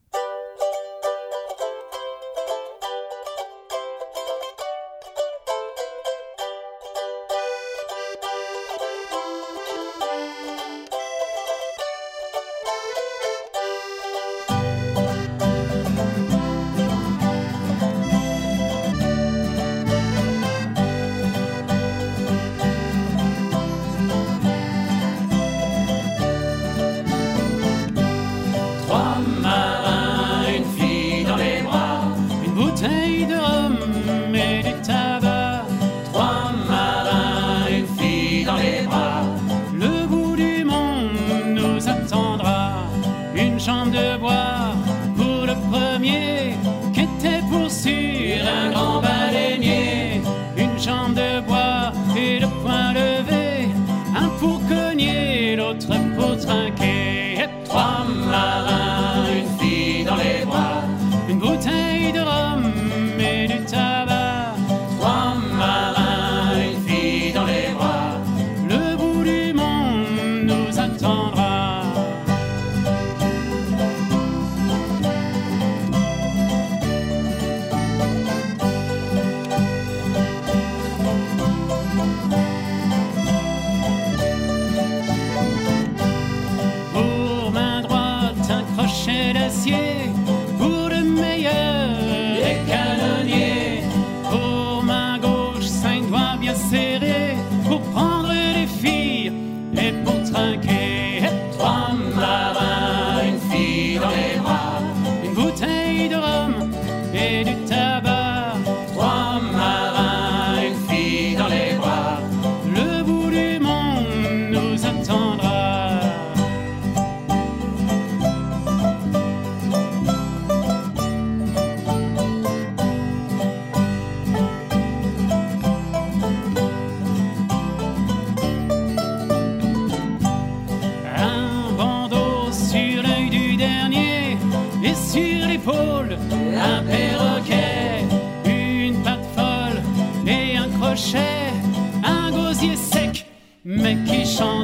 Mais 144.26 144.55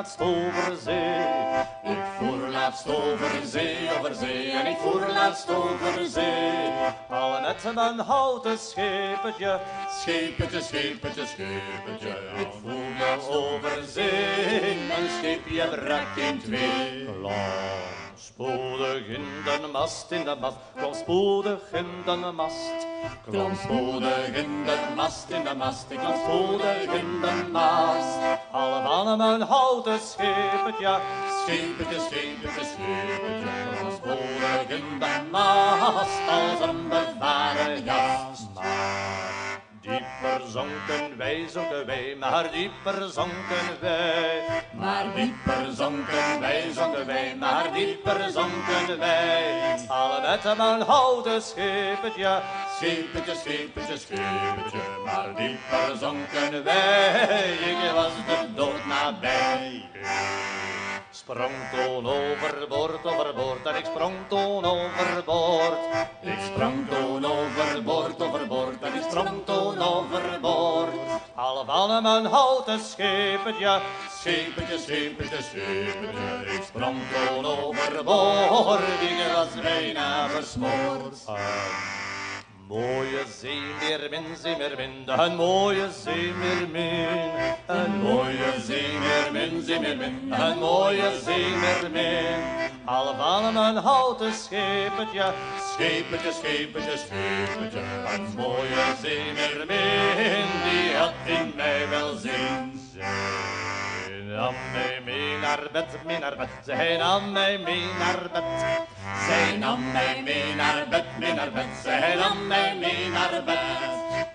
laatst 0.00 0.20
over 0.20 0.76
zee. 0.82 1.92
Ik 1.92 1.98
voer 2.18 2.48
laatst 2.48 2.88
over 2.88 3.30
zee, 3.44 3.98
over 3.98 4.14
zee, 4.14 4.50
en 4.50 4.66
ik 4.66 4.76
voer 4.76 5.06
laatst 5.08 5.50
over 5.50 6.06
zee. 6.06 6.68
Al 7.08 7.40
met 7.40 7.74
mijn 7.74 7.98
houten 7.98 8.58
schepetje, 8.58 9.60
schepetje, 10.00 10.60
schepetje, 10.60 11.26
schepetje. 11.26 12.08
Ik 12.38 12.48
voer 12.62 12.79
over 13.28 13.84
zee, 13.86 14.76
mijn 14.88 15.08
scheepje 15.18 15.68
brak 15.68 16.16
in 16.16 16.40
twee. 16.40 17.08
Lang 17.20 17.98
spoedig 18.40 19.06
in 19.06 19.24
de 19.44 19.68
mast, 19.72 20.10
in 20.10 20.24
de 20.24 20.36
mast, 20.40 20.56
kwam 20.76 20.94
spoedig 20.94 21.60
in 21.72 21.86
de 22.04 22.32
mast. 22.32 22.86
Klom 23.30 23.54
spoedig 23.54 24.26
in 24.26 24.64
de 24.64 24.78
mast, 24.96 25.30
in 25.30 25.44
de 25.44 25.54
mast, 25.54 25.90
ik 25.90 25.98
spoedig 26.24 26.82
in 26.82 27.20
de 27.20 27.48
mast. 27.52 28.18
Alle 28.52 28.82
mannen 28.82 29.18
mijn 29.18 29.42
houten 29.42 29.98
schepetje, 30.00 30.98
schepetje, 31.42 32.00
schepetje, 32.00 32.64
schepetje. 32.64 33.48
Klom 33.78 33.92
spoedig 33.92 34.68
in 34.68 34.98
de 34.98 35.28
mast, 35.30 36.20
als 36.28 36.68
een 36.68 36.88
bevaren 36.88 37.82
gast. 37.86 38.29
Zonken 40.50 41.16
wij, 41.16 41.48
zonken 41.48 41.86
wij, 41.86 42.16
maar 42.18 42.50
dieper 42.52 43.08
zonken 43.08 43.80
wij. 43.80 44.42
Maar 44.72 45.04
dieper 45.14 45.72
zonken 45.72 46.40
wij, 46.40 46.70
zonken 46.74 47.06
wij, 47.06 47.36
maar 47.38 47.72
dieper 47.72 48.30
zonken 48.30 48.98
wij. 48.98 49.78
Alle 49.88 50.20
met 50.20 50.56
mijn 50.56 50.80
houten 50.80 51.42
schepetje, 51.42 52.40
schepetje, 52.76 53.34
schepetje, 53.34 53.98
schepetje. 53.98 54.78
Maar 55.04 55.34
dieper 55.36 55.96
zonken 55.98 56.64
wij, 56.64 57.52
ik 57.52 57.92
was 57.94 58.12
de 58.26 58.54
dood 58.54 58.86
nabij. 58.86 59.88
Sprong 61.30 61.70
toen 61.70 62.06
overboord, 62.06 63.06
overboord, 63.06 63.66
en 63.66 63.76
ik 63.76 63.84
sprong 63.84 64.14
toen 64.28 64.64
overboord. 64.64 65.78
Ik 66.20 66.38
sprong 66.52 66.88
toen 66.88 67.24
overboord, 67.24 68.22
overboord, 68.22 68.82
en 68.82 68.94
ik 68.94 69.02
sprong 69.08 69.44
toen 69.44 69.82
overboord. 69.82 70.94
Alle 71.34 71.64
van 71.64 72.02
mijn 72.02 72.24
houten 72.24 72.80
schepetje, 72.80 73.80
schepetje, 74.20 74.78
schepetje, 74.78 75.42
schepetje. 75.42 76.54
Ik 76.54 76.62
sprong 76.62 76.98
toen 77.14 77.46
overboord, 77.46 78.80
ik 79.00 79.32
was 79.34 79.62
bijna 79.62 80.28
versmoord. 80.28 81.16
Mooie 82.70 83.24
zeemeermin, 83.40 84.36
zeemeermin, 84.42 85.02
een 85.06 85.36
mooie 85.36 85.88
zeemeermin. 86.04 87.32
Een 87.66 87.98
mooie 88.02 88.52
zeemeermin, 88.60 89.62
zeemeermin, 89.62 90.32
een 90.32 90.58
mooie 90.58 91.20
zeemeermin. 91.24 92.70
Alle 92.84 93.14
van 93.16 93.56
een 93.56 93.76
houten 93.76 94.32
schepetje, 94.32 95.32
schepetje, 95.72 96.32
schepetje, 96.32 96.96
schepetje. 96.96 97.80
Een 98.14 98.34
mooie 98.36 98.94
zeemeermin, 99.02 100.46
die 100.64 100.94
had 100.94 101.12
in 101.24 101.52
mij 101.56 101.88
wel 101.88 102.16
zin. 102.16 102.80
Nam 104.36 104.54
mij 104.72 105.00
mee 105.04 105.38
naar 105.38 105.68
bed, 105.72 106.04
mee 106.04 106.18
naar 106.18 106.36
bed. 106.36 106.48
Zij 106.64 106.96
nam 106.96 107.32
mij 107.32 107.58
mee 107.58 107.86
naar 107.98 108.28
bed. 108.32 108.42
Zij 109.26 109.56
nam 109.56 109.92
mij 109.92 110.22
mee 110.24 110.54
naar 110.54 110.86
bed, 110.90 111.04
mee 111.18 111.32
naar 111.32 111.50
bed. 111.50 111.66
Zij 111.82 112.14
nam 112.14 112.46
mij 112.46 112.76
mee 112.76 113.08
naar 113.08 113.42
bed. 113.44 113.58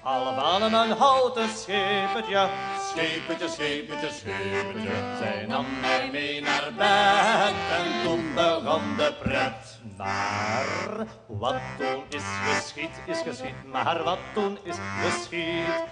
Alle 0.04 0.34
van 0.42 0.74
een 0.74 0.92
houten 0.92 1.50
schepetje, 1.50 2.48
schepetje, 2.90 3.48
schepetje, 3.48 4.10
schepetje. 4.12 5.18
Zij 5.20 5.46
nam 5.48 5.66
mij 5.82 6.10
mee 6.12 6.42
naar 6.42 6.72
bed 6.78 7.56
en 7.78 8.04
toen 8.04 8.34
begon 8.34 8.98
de 8.98 9.14
pret. 9.22 9.80
Maar 9.98 11.06
wat 11.28 11.62
toen 11.78 12.04
is 12.10 12.24
geschied, 12.44 13.02
is 13.06 13.22
geschied. 13.22 13.64
Maar 13.72 14.04
wat 14.04 14.20
toen 14.34 14.58
is 14.64 14.78
geschied. 15.04 15.85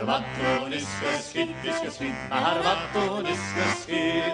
Maar 0.00 0.08
wat 0.08 0.60
toen 0.60 0.72
is 0.72 0.86
geschied, 1.02 1.48
is 1.62 1.74
geschied. 1.84 2.14
Maar 2.28 2.62
wat 2.62 2.78
toen 2.92 3.26
is 3.26 3.38
geschied. 3.56 4.24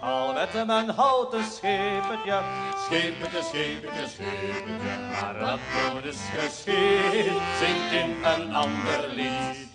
Al 0.00 0.32
met 0.32 0.66
mijn 0.66 0.88
houten 0.90 1.44
schepetje, 1.44 2.40
schepetje, 2.84 3.42
schepetje, 3.42 4.08
schepetje. 4.08 4.88
Maar 5.20 5.38
wat 5.38 5.58
toen 5.72 6.04
is 6.04 6.20
geschied, 6.36 7.40
zingt 7.58 7.92
in 7.92 8.24
een 8.24 8.54
ander 8.54 9.08
lied. 9.08 9.68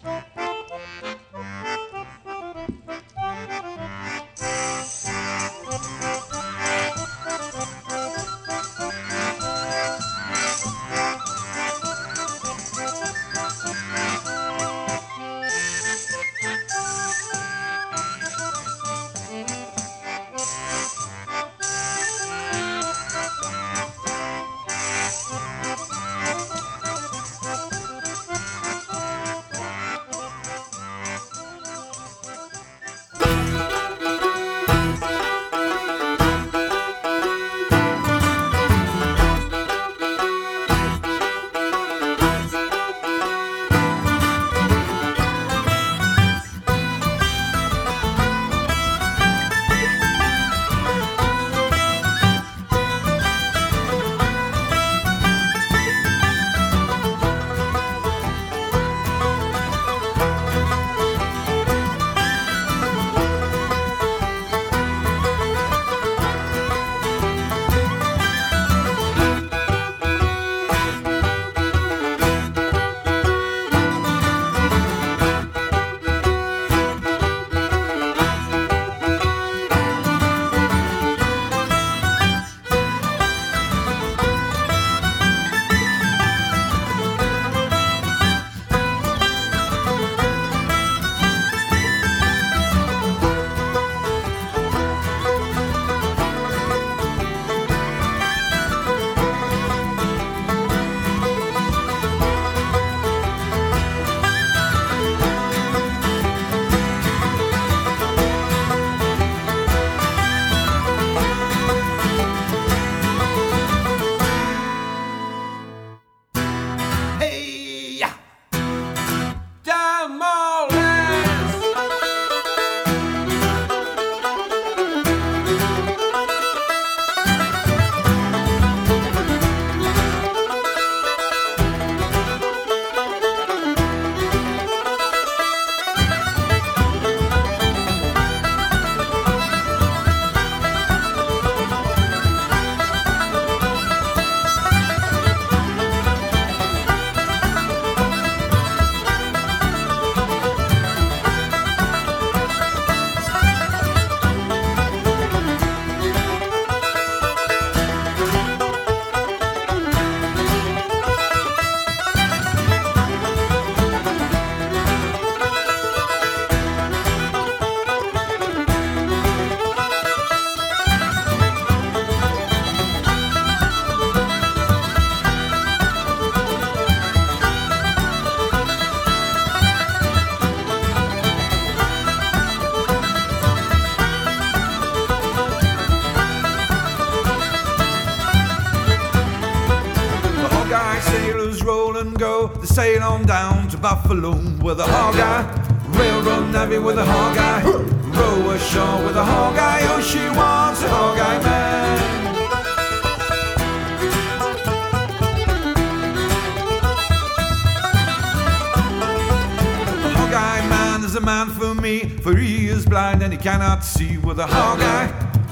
See 214.04 214.18
with 214.18 214.40
a 214.40 214.48
hog 214.48 214.80
eye. 214.82 215.08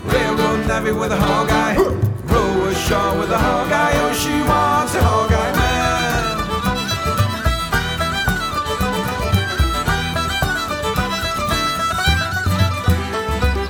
Railroad 0.06 0.66
navvy 0.68 0.92
with 0.92 1.12
a 1.12 1.16
hog 1.16 1.50
eye. 1.50 1.76
Row 2.32 2.68
ashore 2.70 3.20
with 3.20 3.32
a 3.32 3.38
hog 3.38 3.72
eye. 3.72 3.94
Oh, 4.04 4.14
she 4.14 4.36
wants 4.50 4.96
a 4.96 5.02
hog 5.10 5.32
eye 5.42 5.54
man. 5.60 6.22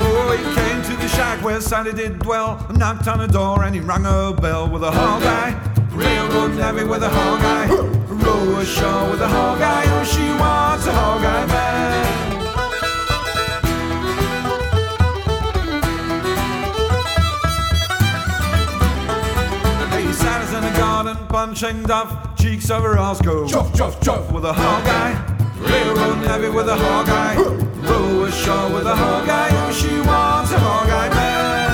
Oh, 0.02 0.32
he 0.38 0.44
came 0.60 0.82
to 0.90 0.94
the 1.02 1.08
shack 1.10 1.44
where 1.44 1.62
Sally 1.62 1.94
did 1.94 2.20
dwell, 2.20 2.66
knocked 2.72 3.08
on 3.08 3.20
the 3.20 3.28
door 3.28 3.64
and 3.64 3.76
he 3.76 3.82
rang 3.82 4.06
a 4.06 4.34
bell 4.34 4.70
with 4.70 4.84
a 4.84 4.92
hog 4.92 5.24
eye. 5.24 5.54
Railroad 5.92 6.56
navvy 6.56 6.86
with 6.86 7.04
a 7.04 7.10
hog 7.10 7.42
eye. 7.58 7.68
Row 8.26 8.60
ashore 8.60 9.12
with 9.12 9.22
a 9.22 9.28
hog 9.28 9.62
eye. 9.62 9.86
Oh, 9.88 10.04
she 10.04 10.26
wants 10.42 10.88
a 10.88 10.94
hog 10.94 11.24
eye 11.24 11.46
man. 11.48 12.31
Garden 21.32 21.56
punching 21.56 21.84
duff, 21.84 22.38
cheeks 22.38 22.70
over 22.70 22.92
Roscoe. 22.92 23.48
Chuff, 23.48 23.74
chuff, 23.74 24.02
chuff 24.02 24.32
with 24.32 24.46
a 24.46 24.54
hog 24.54 24.86
eye. 24.86 25.16
Railroad 25.60 26.26
navvy 26.26 26.50
with 26.50 26.68
a 26.68 26.76
hog 26.76 27.10
eye. 27.10 27.36
Row 27.36 28.24
ashore 28.24 28.74
with 28.74 28.86
a 28.86 28.96
hog 28.96 29.30
eye. 29.30 29.50
Oh, 29.52 29.72
she 29.72 30.02
wants 30.02 30.52
a 30.52 30.60
hog 30.60 30.90
eye 30.90 31.10
man. 31.10 31.72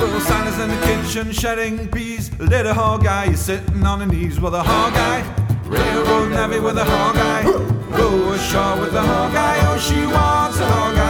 Little 0.00 0.20
Sally's 0.20 0.58
in 0.58 0.68
the 0.70 0.80
kitchen 0.86 1.32
shedding 1.32 1.88
peas. 1.88 2.30
Little 2.38 2.74
hog 2.74 3.04
guy 3.04 3.26
is 3.30 3.40
sitting 3.40 3.84
on 3.84 4.00
her 4.00 4.06
knees 4.06 4.40
with 4.40 4.54
a 4.54 4.62
hog 4.62 4.94
eye. 4.94 5.24
Railroad 5.66 6.30
navvy 6.30 6.60
with 6.60 6.78
a 6.78 6.84
hog 6.84 7.16
eye. 7.16 7.44
Row 7.90 8.32
ashore 8.32 8.80
with 8.80 8.94
a 8.94 9.02
hog 9.02 9.34
eye. 9.34 9.60
Oh, 9.68 9.78
she 9.78 10.06
wants 10.06 10.58
a 10.60 10.66
hog 10.66 10.96
eye 10.96 11.05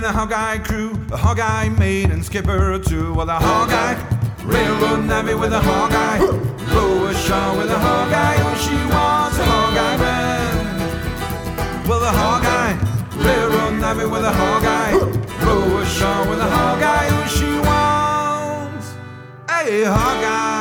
been 0.00 0.10
a 0.10 0.12
Hawkeye 0.12 0.58
crew, 0.58 0.92
a 1.10 1.16
Hawkeye 1.16 1.70
mate 1.70 2.10
and 2.10 2.24
skipper 2.24 2.78
too. 2.78 3.12
Well, 3.14 3.28
a 3.28 3.34
Hawkeye 3.34 3.96
railroad 4.44 5.06
navy 5.06 5.34
with 5.34 5.52
a 5.52 5.60
Hawkeye, 5.60 6.20
row 6.72 7.06
ashore 7.06 7.56
with 7.58 7.70
a 7.70 7.78
Hawkeye. 7.78 8.36
Oh, 8.38 8.54
she 8.64 8.76
was 8.94 9.38
a 9.38 9.44
Hawkeye 9.52 9.96
man. 9.96 11.88
Well, 11.88 12.02
a 12.04 12.12
Hawkeye 12.20 12.76
railroad 13.26 14.12
with 14.12 14.24
a 14.24 14.32
Hawkeye, 14.32 14.92
blow 15.40 15.78
ashore 15.80 16.28
with 16.30 16.38
a 16.38 16.48
Hawkeye. 16.48 17.08
Oh, 17.10 17.26
she 17.36 17.50
was 17.66 18.94
a 19.48 19.84
Hawkeye. 19.90 20.57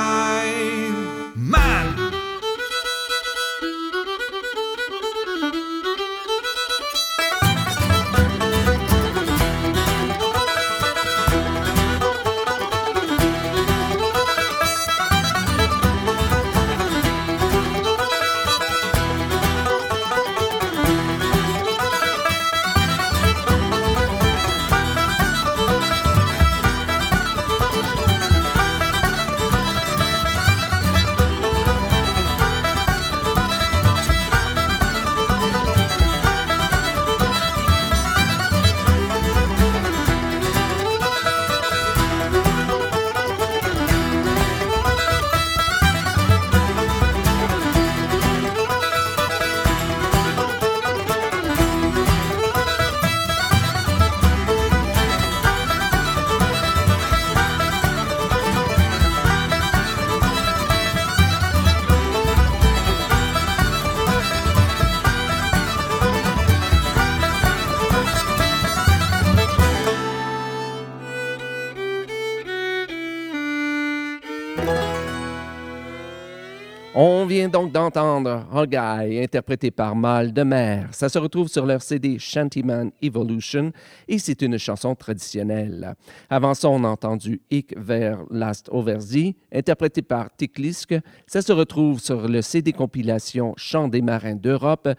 D'entendre 77.90 78.46
Hog 78.54 78.74
Eye, 78.74 79.24
interprété 79.24 79.72
par 79.72 79.96
Mal 79.96 80.34
de 80.34 80.44
Mer. 80.44 80.90
Ça 80.92 81.08
se 81.08 81.18
retrouve 81.18 81.48
sur 81.48 81.66
leur 81.66 81.82
CD 81.82 82.20
Shantyman 82.20 82.92
Evolution 83.02 83.72
et 84.10 84.20
c'est 84.20 84.42
une 84.42 84.58
chanson 84.58 84.94
traditionnelle. 84.94 85.96
Avant 86.30 86.54
ça, 86.54 86.70
on 86.70 86.84
a 86.84 86.90
entendu 86.90 87.40
Ik 87.50 87.74
ver 87.78 88.20
Last 88.30 88.68
Overzie, 88.72 89.36
interprété 89.54 90.02
par 90.02 90.36
Tiklisk. 90.36 90.96
Ça 91.28 91.42
se 91.42 91.54
retrouve 91.54 92.00
sur 92.02 92.28
le 92.28 92.42
CD 92.42 92.74
compilation 92.74 93.54
Chants 93.56 93.88
des 93.88 94.02
marins 94.02 94.36
d'Europe 94.36 94.90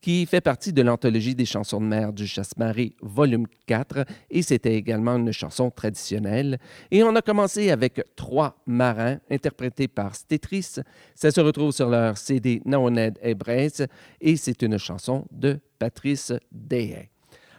qui 0.00 0.26
fait 0.26 0.40
partie 0.40 0.72
de 0.72 0.82
l'anthologie 0.82 1.34
des 1.34 1.44
chansons 1.44 1.80
de 1.80 1.86
mer 1.86 2.12
du 2.12 2.26
Chasse-Marée, 2.26 2.94
volume 3.02 3.46
4, 3.66 4.04
et 4.30 4.42
c'était 4.42 4.74
également 4.74 5.16
une 5.16 5.32
chanson 5.32 5.70
traditionnelle. 5.70 6.58
Et 6.90 7.02
on 7.02 7.14
a 7.16 7.22
commencé 7.22 7.70
avec 7.70 8.02
Trois 8.16 8.56
marins, 8.66 9.18
interprétés 9.30 9.88
par 9.88 10.14
Stetris. 10.14 10.76
Ça 11.14 11.30
se 11.30 11.40
retrouve 11.40 11.72
sur 11.72 11.88
leur 11.88 12.16
CD 12.18 12.60
Naoned 12.64 13.18
Hebraise, 13.22 13.86
et 14.20 14.36
c'est 14.36 14.62
une 14.62 14.78
chanson 14.78 15.24
de 15.30 15.58
Patrice 15.78 16.32
Dehaye. 16.52 17.08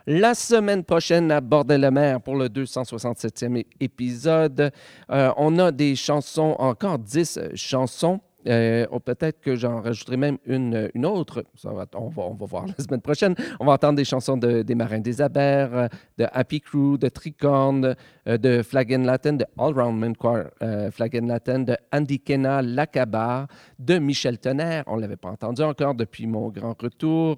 La 0.08 0.34
semaine 0.34 0.84
prochaine 0.84 1.32
à 1.32 1.40
Bordel-le-Mer 1.40 2.22
pour 2.22 2.36
le 2.36 2.48
267e 2.48 3.64
épisode, 3.80 4.72
euh, 5.12 5.32
on 5.38 5.60
a 5.60 5.72
des 5.72 5.96
chansons, 5.96 6.56
encore 6.58 6.98
10 6.98 7.40
chansons. 7.54 8.20
Euh, 8.48 8.86
Peut-être 9.04 9.40
que 9.42 9.56
j'en 9.56 9.82
rajouterai 9.82 10.18
même 10.18 10.38
une, 10.46 11.06
autre. 11.06 11.44
On, 11.64 11.74
va, 11.74 11.86
on 11.96 12.34
va 12.34 12.46
voir 12.46 12.66
la 12.78 12.84
semaine 12.84 13.02
prochaine. 13.02 13.36
On 13.60 13.66
va 13.66 13.74
entendre 13.74 13.96
des 13.96 14.06
chansons 14.06 14.38
de, 14.38 14.62
des 14.62 14.76
Marins 14.76 15.00
des 15.00 15.22
Aber, 15.22 15.40
euh, 15.74 15.88
de 16.18 16.26
Happy 16.32 16.62
Crew, 16.62 16.98
de 16.98 17.10
Tricorn, 17.10 17.96
euh, 18.28 18.38
de 18.38 18.62
Flagen 18.62 19.04
Latin, 19.06 19.34
de 19.34 19.46
All 19.58 19.74
Round 19.74 20.00
Men 20.00 20.16
Choir 20.16 20.46
euh, 20.62 20.90
Latin, 21.00 21.60
de 21.60 21.78
Andy 21.92 22.20
Kenna, 22.20 22.62
Lacabar, 22.62 23.48
de 23.78 23.98
Michel 23.98 24.38
Tonnerre. 24.38 24.84
On 24.88 24.98
ne 24.98 25.02
l'avait 25.02 25.18
pas 25.18 25.30
entendu 25.30 25.62
encore 25.62 25.96
depuis 25.96 26.28
mon 26.28 26.50
grand 26.50 26.80
retour. 26.80 27.38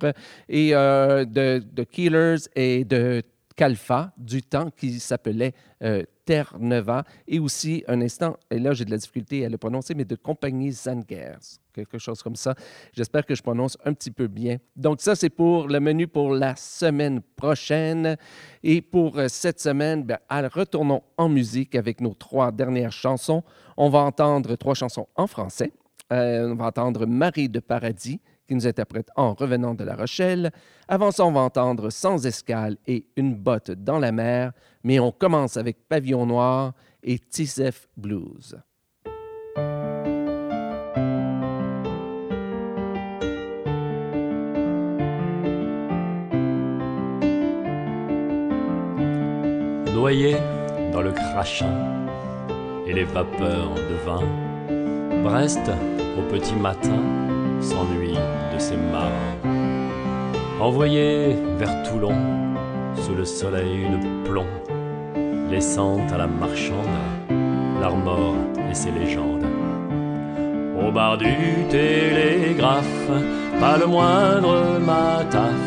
Et 0.50 0.72
euh, 0.74 1.26
de, 1.26 1.64
de 1.72 1.84
Killers 1.84 2.48
et 2.56 2.84
de 2.86 3.24
Calfa, 3.56 4.12
du 4.18 4.42
temps 4.42 4.70
qui 4.72 5.00
s'appelait 5.00 5.54
euh, 5.84 6.04
Terre 6.32 6.56
Neva, 6.62 7.04
et 7.28 7.39
aussi 7.39 7.84
un 7.89 8.00
instant, 8.00 8.38
et 8.50 8.58
là 8.58 8.72
j'ai 8.72 8.86
de 8.86 8.91
la 8.91 8.96
difficulté 8.96 9.46
à 9.46 9.50
le 9.50 9.58
prononcer, 9.58 9.94
mais 9.94 10.06
de 10.06 10.15
Compagnie 10.15 10.72
Zangers, 10.72 11.60
quelque 11.74 11.98
chose 11.98 12.24
comme 12.24 12.38
ça. 12.38 12.56
J'espère 12.94 13.26
que 13.26 13.36
je 13.36 13.44
prononce 13.44 13.78
un 13.84 13.91
petit 13.91 14.12
peu 14.12 14.28
bien. 14.28 14.56
Donc 14.78 15.02
ça, 15.02 15.13
c'est 15.13 15.30
pour 15.30 15.67
le 15.67 15.82
menu 15.82 16.08
pour 16.08 16.34
la 16.34 16.56
semaine 16.56 17.20
prochaine. 17.36 18.15
Et 18.63 18.82
pour 18.82 19.20
euh, 19.20 19.28
cette 19.28 19.60
semaine, 19.60 20.08
allez, 20.30 20.48
retournons 20.48 21.04
en 21.17 21.28
musique 21.28 21.76
avec 21.76 22.00
nos 22.00 22.13
trois 22.13 22.54
dernières 22.54 22.94
chansons. 22.94 23.44
On 23.76 23.89
va 23.89 24.00
entendre 24.00 24.56
trois 24.56 24.74
chansons 24.74 25.10
en 25.17 25.28
français. 25.28 25.74
Euh, 26.13 26.50
on 26.50 26.56
va 26.56 26.67
entendre 26.67 27.06
Marie 27.06 27.50
de 27.50 27.60
Paradis, 27.60 28.22
qui 28.48 28.56
nous 28.56 28.67
interprète 28.67 29.10
en 29.17 29.34
revenant 29.34 29.74
de 29.74 29.84
La 29.84 29.98
Rochelle. 29.98 30.52
Avant 30.88 31.12
ça, 31.12 31.26
on 31.26 31.34
va 31.34 31.41
entendre 31.41 31.89
Sans 31.89 32.26
escale 32.26 32.78
et 32.88 33.06
Une 33.17 33.36
botte 33.36 33.72
dans 33.72 34.00
la 34.00 34.13
mer 34.13 34.54
mais 34.84 35.00
on 35.00 35.12
commence 35.12 35.58
avec 35.58 35.88
Pavillon 35.88 36.26
Noir 36.26 36.74
et 37.04 37.20
Tisef 37.20 37.88
Blues. 37.98 38.58
Noyé 49.94 50.36
dans 50.91 51.02
le 51.02 51.12
crachin 51.12 52.08
et 52.88 52.94
les 52.94 53.04
vapeurs 53.04 53.76
de 53.76 53.96
vin, 54.06 54.24
Brest, 55.24 55.70
au 56.17 56.24
petit 56.32 56.56
matin, 56.56 57.00
s'ennuie 57.62 58.17
de 58.54 58.60
ses 58.60 58.78
marins. 58.78 59.38
Envoyé 60.60 61.36
vers 61.58 61.84
Toulon, 61.84 62.15
sous 62.96 63.13
le 63.13 63.26
soleil 63.26 63.88
de 63.89 64.28
plomb, 64.28 64.48
laissant 65.52 66.00
à 66.14 66.18
la 66.18 66.28
marchande 66.28 66.98
l'armor 67.82 68.36
et 68.70 68.74
ses 68.74 68.92
légendes. 68.92 69.46
Au 70.82 70.92
bar 70.92 71.18
du 71.18 71.36
télégraphe, 71.70 73.10
pas 73.60 73.78
le 73.78 73.86
moindre 73.86 74.80
mataf, 74.80 75.64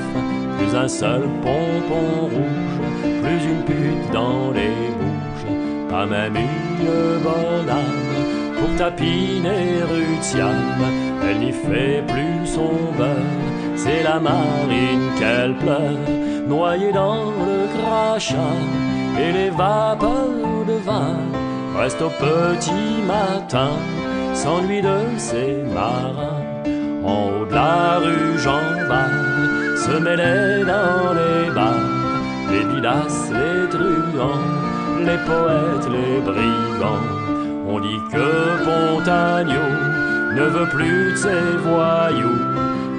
plus 0.57 0.75
un 0.75 0.89
seul 0.89 1.23
pompon 1.43 2.29
rouge, 2.35 2.81
plus 3.23 3.43
une 3.53 3.63
pute 3.69 4.11
dans 4.13 4.51
les 4.53 4.77
bouches, 4.99 5.91
pas 5.91 6.07
même 6.07 6.37
une 6.37 7.23
bonne 7.23 7.69
âme 7.69 8.15
pour 8.59 8.75
tapiner 8.77 9.83
Rutiam. 9.91 10.79
Elle 11.27 11.41
n'y 11.41 11.53
fait 11.53 12.03
plus 12.07 12.47
son 12.47 12.75
beurre, 12.97 13.35
c'est 13.77 14.03
la 14.03 14.19
marine 14.19 15.11
qu'elle 15.19 15.55
pleure, 15.57 16.05
noyée 16.49 16.93
dans 16.93 17.27
le 17.27 17.67
crachat 17.77 18.61
et 19.19 19.33
les 19.33 19.51
vapeurs 19.51 20.65
de 20.67 20.79
vin. 20.85 21.17
Reste 21.79 22.03
au 22.03 22.11
petit 22.11 23.03
matin, 23.07 23.71
s'ennuie 24.33 24.83
de 24.83 25.19
ses 25.19 25.63
marins. 25.75 26.43
En 27.05 27.29
haut 27.29 27.47
de 27.47 27.55
la 27.55 27.99
rue 27.99 28.39
Jean 28.39 28.89
Bart, 28.89 29.11
se 29.85 29.99
mêlaient 29.99 30.65
dans 30.65 31.13
les 31.21 31.51
bars, 31.51 31.91
les 32.51 32.65
bidas, 32.65 33.31
les 33.39 33.69
truands, 33.69 34.49
les 35.01 35.19
poètes, 35.29 35.89
les 35.97 36.21
brigands. 36.21 37.09
On 37.67 37.81
dit 37.81 38.01
que 38.13 38.65
Pontagno 38.65 39.67
ne 40.37 40.45
veut 40.55 40.69
plus 40.69 41.13
de 41.13 41.17
ses 41.17 41.57
voyous, 41.63 42.41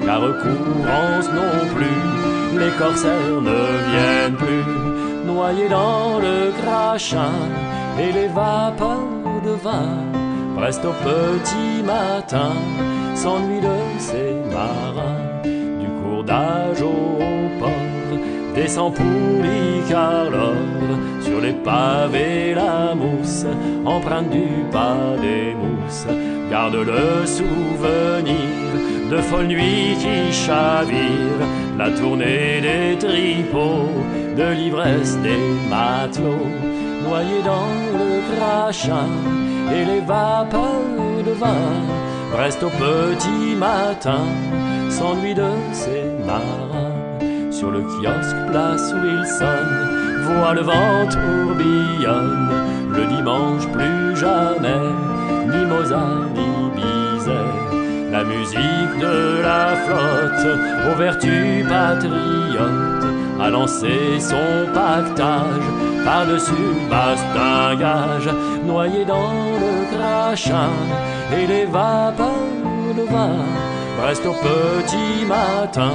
car 0.04 0.20
courance 0.20 1.28
non 1.40 1.74
plus, 1.74 2.58
les 2.58 2.70
corsaires 2.78 3.40
ne 3.42 3.60
viennent 3.90 4.36
plus, 4.36 4.64
noyés 5.26 5.68
dans 5.68 6.18
le 6.18 6.52
crachin 6.62 7.32
et 7.98 8.12
les 8.12 8.28
vapeurs 8.28 9.42
de 9.44 9.50
vin. 9.50 9.90
Reste 10.58 10.84
au 10.84 10.92
petit 10.92 11.82
matin, 11.82 12.52
s'ennuie 13.14 13.60
de 13.60 13.78
ses 13.98 14.34
marins, 14.54 15.42
du 15.42 15.88
cours 16.00 16.24
d'âge 16.24 16.80
au 16.80 17.18
port, 17.60 18.18
descend 18.54 18.94
pour 18.94 19.42
l'Icarlore, 19.42 20.96
sur 21.20 21.40
les 21.40 21.52
pavés 21.52 22.54
la 22.54 22.94
mousse, 22.94 23.44
empreinte 23.84 24.30
du 24.30 24.48
pas 24.72 25.16
des 25.20 25.54
mousses, 25.54 26.06
garde 26.50 26.76
le 26.76 27.26
souvenir 27.26 28.66
de 29.10 29.18
folles 29.18 29.46
nuits 29.46 29.96
qui 29.98 30.32
chavirent, 30.32 31.46
la 31.78 31.90
tournée 31.90 32.60
des 32.60 32.96
tripots, 32.98 33.90
de 34.36 34.52
l'ivresse 34.54 35.18
des 35.18 35.38
matelots, 35.68 36.48
noyés 37.06 37.42
dans 37.44 37.72
le 37.92 38.36
crachin 38.36 39.08
et 39.72 39.84
les 39.84 40.00
vapeurs 40.00 41.22
de 41.24 41.32
vin. 41.32 41.72
Reste 42.36 42.62
au 42.62 42.70
petit 42.70 43.54
matin, 43.56 44.24
s'ennuie 44.90 45.34
de 45.34 45.50
ses 45.72 46.04
marins. 46.26 47.50
Sur 47.50 47.70
le 47.70 47.82
kiosque 47.82 48.50
place 48.50 48.92
Wilson, 48.92 49.66
voit 50.24 50.54
le 50.54 50.62
vent 50.62 51.06
tourbillonne. 51.10 52.50
Le 52.90 53.06
dimanche 53.16 53.66
plus 53.68 54.16
jamais, 54.16 54.92
ni 55.48 55.66
Mozart 55.66 56.26
ni 56.34 56.70
Bizet. 56.76 57.75
La 58.10 58.22
musique 58.24 58.98
de 59.00 59.42
la 59.42 59.76
flotte, 59.84 60.58
aux 60.88 60.96
vertus 60.96 61.64
patriotes, 61.68 63.06
a 63.40 63.50
lancé 63.50 64.18
son 64.20 64.72
pactage 64.72 65.66
par-dessus 66.04 66.72
bastingage, 66.88 68.30
noyé 68.64 69.04
dans 69.04 69.32
le 69.62 69.96
crachin 69.96 70.70
et 71.36 71.46
les 71.46 71.64
vapeurs 71.64 72.94
de 72.96 73.02
vin. 73.02 73.44
Reste 74.06 74.24
au 74.26 74.34
petit 74.34 75.24
matin, 75.26 75.92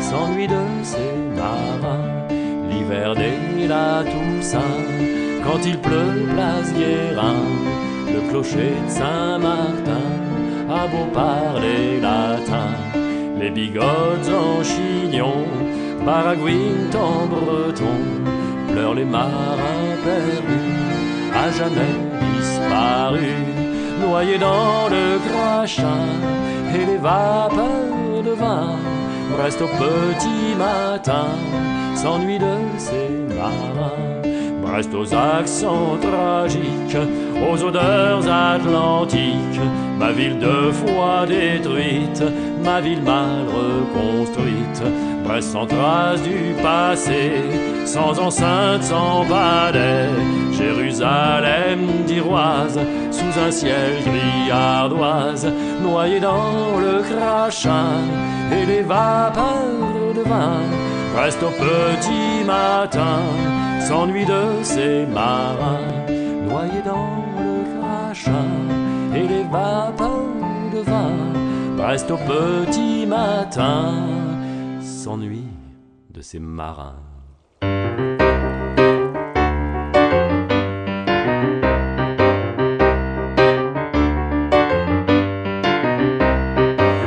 s'ennuie 0.00 0.48
de 0.48 0.64
ses 0.82 1.14
marins. 1.36 2.16
L'hiver 2.68 3.14
dès 3.14 3.66
la 3.68 4.02
Toussaint, 4.02 4.82
quand 5.44 5.64
il 5.64 5.78
pleut, 5.78 6.26
place 6.34 6.72
Guérin, 6.74 7.42
le 8.12 8.30
clocher 8.30 8.74
de 8.84 8.90
Saint-Martin 8.90 10.05
a 10.68 10.86
beau 10.86 11.06
parler 11.12 12.00
latin. 12.00 12.70
Les 13.38 13.50
bigotes 13.50 14.28
en 14.28 14.62
chignon, 14.62 15.44
baragouinent 16.04 16.94
en 16.94 17.26
breton, 17.26 17.98
pleurent 18.70 18.94
les 18.94 19.04
marins 19.04 19.96
perdus, 20.04 20.74
à 21.34 21.50
jamais 21.50 21.96
disparus, 22.36 23.44
noyés 24.00 24.38
dans 24.38 24.88
le 24.88 25.18
crachin 25.28 26.06
et 26.74 26.84
les 26.86 26.98
vapeurs 26.98 28.22
de 28.24 28.30
vin. 28.30 28.70
Reste 29.38 29.60
au 29.60 29.66
petit 29.66 30.54
matin, 30.56 31.26
s'ennuie 31.94 32.38
de 32.38 32.56
ses 32.78 33.34
marins. 33.34 34.15
Reste 34.72 34.94
aux 34.94 35.14
accents 35.14 35.96
tragiques, 36.00 36.96
aux 37.50 37.62
odeurs 37.64 38.28
atlantiques, 38.28 39.60
ma 39.98 40.12
ville 40.12 40.38
deux 40.38 40.72
fois 40.72 41.24
détruite, 41.26 42.22
ma 42.62 42.80
ville 42.80 43.02
mal 43.02 43.46
reconstruite. 43.48 44.82
Brest 45.24 45.50
sans 45.52 45.66
trace 45.66 46.22
du 46.22 46.54
passé, 46.62 47.32
sans 47.84 48.18
enceinte, 48.18 48.82
sans 48.82 49.24
palais, 49.24 50.08
Jérusalem 50.52 51.80
d'Iroise, 52.06 52.78
sous 53.10 53.40
un 53.40 53.50
ciel 53.50 53.92
gris 54.04 54.50
ardoise, 54.52 55.48
noyé 55.82 56.20
dans 56.20 56.78
le 56.78 57.02
crachin 57.02 58.02
et 58.52 58.66
les 58.66 58.82
vapeurs 58.82 60.14
de 60.14 60.22
vin. 60.22 60.60
Reste 61.16 61.42
au 61.42 61.50
petit 61.50 62.44
matin, 62.46 63.20
s'ennuie 63.80 64.24
de 64.24 64.62
ses 64.62 65.06
marins, 65.06 66.06
noyé 66.48 66.82
dans 66.84 67.24
le 67.38 67.80
crachin 67.80 68.50
et 69.14 69.26
les 69.26 69.44
vapeurs 69.44 70.26
de 70.72 70.80
vin. 70.80 71.12
Reste 71.78 72.10
au 72.10 72.16
petit 72.16 73.06
matin, 73.06 73.92
s'ennuie 74.80 75.48
de 76.10 76.20
ses 76.20 76.38
marins. 76.38 76.96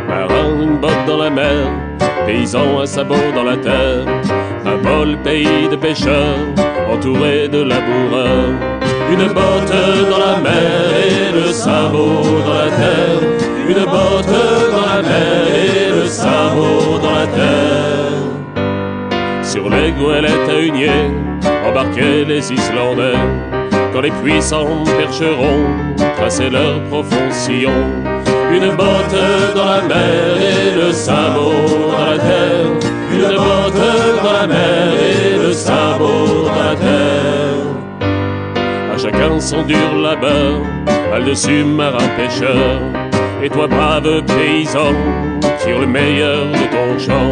Marin, 0.08 0.62
une 0.62 0.78
botte 0.78 1.06
dans 1.08 1.18
la 1.18 1.30
mer, 1.30 1.68
paysan, 2.26 2.80
un 2.80 2.86
sabot 2.86 3.16
dans 3.36 3.44
la 3.44 3.58
terre, 3.58 4.06
pays 5.24 5.68
de 5.70 5.76
pêcheurs, 5.76 6.38
entouré 6.92 7.48
de 7.48 7.62
laboureurs. 7.64 8.54
Une 9.12 9.28
botte 9.28 9.74
dans 10.12 10.20
la 10.20 10.38
mer 10.38 10.90
et 11.06 11.32
le 11.34 11.52
sabot 11.52 12.24
dans 12.46 12.54
la 12.54 12.70
terre. 12.82 13.22
Une 13.68 13.86
botte 13.86 14.36
dans 14.72 14.88
la 14.96 15.02
mer 15.02 15.48
et 15.54 16.02
le 16.02 16.08
sabot 16.08 17.00
dans 17.02 17.16
la 17.20 17.28
terre. 17.28 18.20
Sur 19.44 19.70
les 19.70 19.92
goélettes 19.92 20.50
à 20.50 20.60
huniers 20.60 21.12
embarquaient 21.68 22.26
les 22.28 22.52
Islandais. 22.52 23.20
Quand 23.94 24.02
les 24.02 24.12
puissants 24.12 24.84
percherons 24.98 25.66
traçaient 26.18 26.50
leur 26.50 26.84
profond 26.84 27.30
sillon. 27.32 27.82
Une 28.52 28.76
botte 28.76 29.20
dans 29.56 29.66
la 29.66 29.82
mer 29.82 30.38
et 30.38 30.76
le 30.80 30.92
sabot 30.92 31.52
dans 31.92 32.12
la 32.12 32.18
terre. 32.18 32.79
Une 33.40 33.46
botte 33.46 34.24
dans 34.24 34.34
la 34.34 34.48
mer 34.48 34.94
et 35.00 35.38
le 35.38 35.54
sabot 35.54 36.46
dans 36.46 36.64
la 36.70 36.76
terre. 36.76 37.70
À 38.94 38.98
chacun 38.98 39.40
son 39.40 39.64
dur 39.64 39.96
labeur, 40.02 40.62
à 41.14 41.20
dessus 41.22 41.64
marin 41.64 42.08
pêcheur. 42.18 42.82
Et 43.42 43.50
toi 43.50 43.68
brave 43.68 44.24
paysan, 44.26 44.94
tire 45.60 45.80
le 45.80 45.88
meilleur 45.88 46.48
de 46.48 46.66
ton 46.74 47.00
champ. 47.00 47.32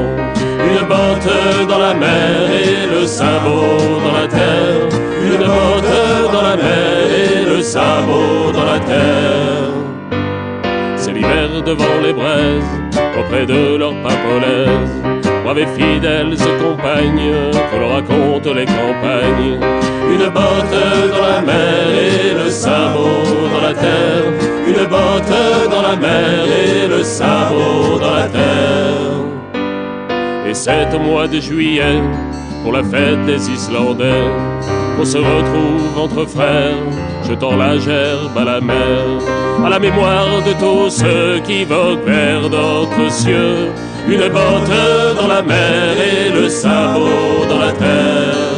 Une 0.69 0.87
botte 0.87 1.67
dans 1.67 1.79
la 1.79 1.93
mer 1.93 2.49
et 2.51 2.99
le 2.99 3.05
sabot 3.05 3.77
dans 4.05 4.21
la 4.21 4.27
terre. 4.27 4.87
Une 5.23 5.37
botte 5.37 6.31
dans 6.31 6.41
la 6.41 6.55
mer 6.55 7.07
et 7.11 7.45
le 7.49 7.61
sabot 7.61 8.51
dans 8.53 8.65
la 8.65 8.79
terre. 8.79 9.73
C'est 10.95 11.11
l'hiver 11.11 11.61
devant 11.65 11.99
les 12.01 12.13
braises, 12.13 12.81
auprès 13.19 13.45
de 13.45 13.75
leur 13.75 13.93
papolaise. 14.01 15.06
Braves 15.47 15.59
et 15.59 15.81
fidèles 15.81 16.35
compagnes, 16.61 17.33
que 17.71 17.77
l'on 17.79 17.89
raconte 17.89 18.47
les 18.47 18.65
campagnes. 18.65 19.59
Une 20.13 20.29
botte 20.29 20.77
dans 21.13 21.27
la 21.35 21.41
mer 21.41 21.87
et 21.95 22.33
le 22.43 22.49
sabot 22.49 23.23
dans 23.53 23.67
la 23.67 23.73
terre. 23.73 24.27
Une 24.67 24.83
botte 24.93 25.71
dans 25.71 25.81
la 25.89 25.95
mer 25.95 26.43
et 26.63 26.87
le 26.87 27.01
sabot 27.01 27.97
dans 28.01 28.15
la 28.15 28.27
terre. 28.27 29.15
Et 30.49 30.53
c'est 30.53 30.99
mois 30.99 31.27
de 31.27 31.39
juillet, 31.39 32.01
pour 32.63 32.73
la 32.73 32.83
fête 32.83 33.25
des 33.25 33.49
Islandais, 33.49 34.27
qu'on 34.97 35.05
se 35.05 35.17
retrouve 35.17 35.97
entre 35.97 36.25
frères, 36.25 36.83
jetant 37.25 37.55
la 37.55 37.77
gerbe 37.77 38.37
à 38.37 38.43
la 38.43 38.59
mer, 38.59 39.03
à 39.65 39.69
la 39.69 39.79
mémoire 39.79 40.41
de 40.45 40.53
tous 40.59 40.89
ceux 40.89 41.39
qui 41.45 41.63
voguent 41.63 42.05
vers 42.05 42.49
d'autres 42.49 43.11
cieux. 43.11 43.69
Une 44.09 44.29
botte 44.29 45.17
dans 45.17 45.27
la 45.27 45.41
mer 45.41 45.97
et 45.99 46.29
le 46.31 46.47
sabot 46.47 47.45
dans 47.49 47.59
la 47.59 47.73
terre. 47.73 48.56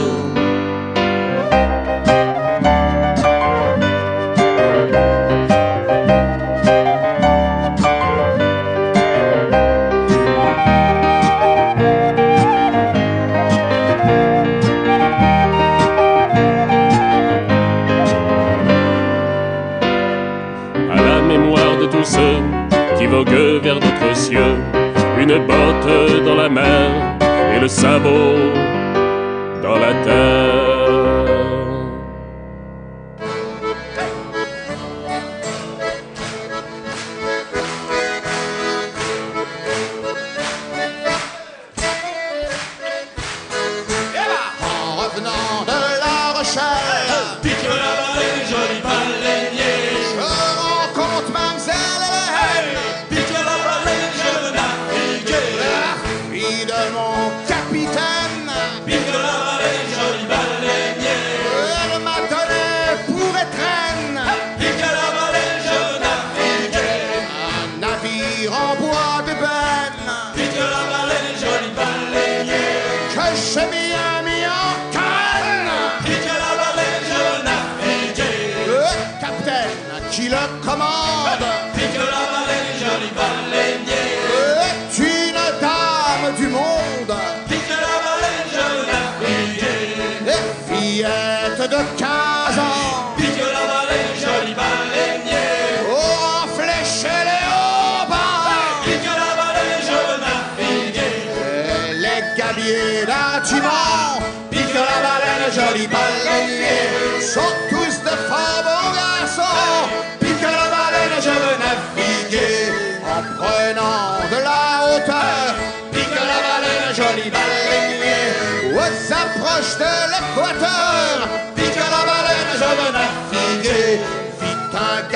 Une 25.50 25.56
botte 25.56 26.24
dans 26.26 26.36
la 26.36 26.50
mer 26.50 27.18
et 27.56 27.60
le 27.60 27.68
sabot 27.68 28.36
dans 29.64 29.78
la 29.78 29.94
terre. 30.04 30.39
Qui 80.70 81.59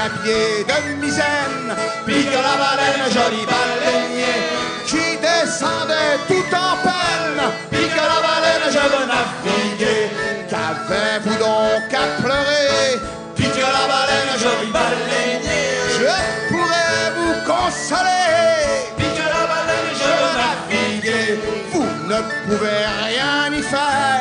Gabier 0.04 0.66
de 0.68 1.06
misaine. 1.06 1.70
Pique 2.06 2.34
la 2.48 2.56
baleine, 2.62 3.06
joli 3.16 3.46
baleinier. 3.46 4.36
Qui 4.86 5.18
descendait 5.18 6.20
tout 6.28 6.50
en 6.54 6.76
peine. 6.84 7.42
Pique 7.72 7.96
la 7.96 8.20
baleine, 8.28 8.68
je 8.68 8.84
veux 8.92 9.06
naviguer. 9.14 10.10
Qu'avez-vous 10.50 11.38
donc 11.38 11.94
à 11.94 12.22
pleurer 12.22 13.00
Pique 13.38 13.64
la 13.78 13.86
baleine, 13.94 14.34
joli 14.44 14.72
baleinier. 14.74 15.40
Je 15.98 16.14
pourrais 16.52 17.06
vous 17.16 17.36
consoler. 17.46 18.92
Pique 18.98 19.24
la 19.36 19.44
baleine, 19.52 19.92
je 20.02 20.12
veux 20.20 20.36
naviguer. 20.44 21.40
Vous 21.72 21.90
ne 22.10 22.20
pouvez 22.46 22.82
rien 23.08 23.54
y 23.58 23.62
faire. 23.62 24.13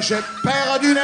Ce 0.00 0.14
que 0.14 0.16
j'ai 0.16 0.22
perdu 0.42 0.94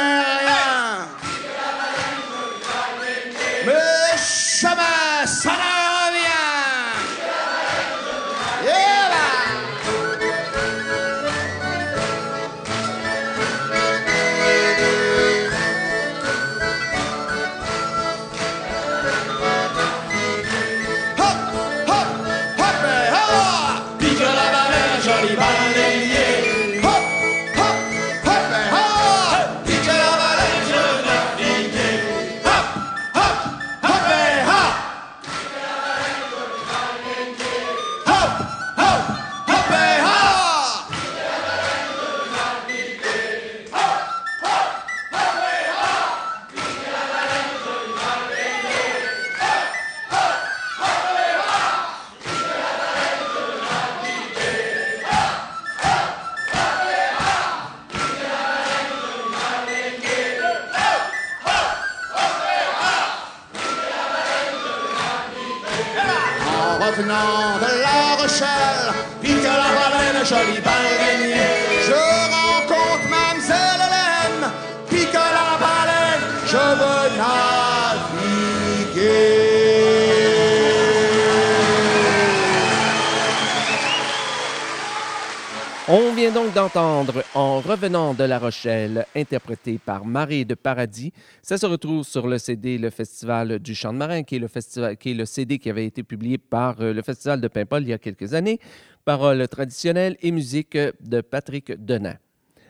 d'entendre 86.55 87.21
En 87.33 87.59
revenant 87.59 88.13
de 88.13 88.23
La 88.23 88.39
Rochelle, 88.39 89.05
interprété 89.13 89.77
par 89.77 90.05
Marée 90.05 90.45
de 90.45 90.55
Paradis. 90.55 91.11
Ça 91.41 91.57
se 91.57 91.65
retrouve 91.65 92.05
sur 92.05 92.27
le 92.27 92.37
CD 92.37 92.77
Le 92.77 92.89
Festival 92.91 93.59
du 93.59 93.75
Chant 93.75 93.91
de 93.91 93.97
Marin, 93.97 94.23
qui 94.23 94.37
est 94.37 94.39
le, 94.39 94.47
festival, 94.47 94.95
qui 94.95 95.11
est 95.11 95.15
le 95.15 95.25
CD 95.25 95.59
qui 95.59 95.69
avait 95.69 95.85
été 95.85 96.01
publié 96.01 96.37
par 96.37 96.79
euh, 96.79 96.93
le 96.93 97.01
Festival 97.01 97.41
de 97.41 97.49
Paimpol 97.49 97.83
il 97.83 97.89
y 97.89 97.93
a 97.93 97.97
quelques 97.97 98.33
années. 98.33 98.59
Paroles 99.03 99.45
traditionnelles 99.49 100.15
et 100.21 100.31
musique 100.31 100.77
de 100.77 101.19
Patrick 101.19 101.73
Denain. 101.83 102.15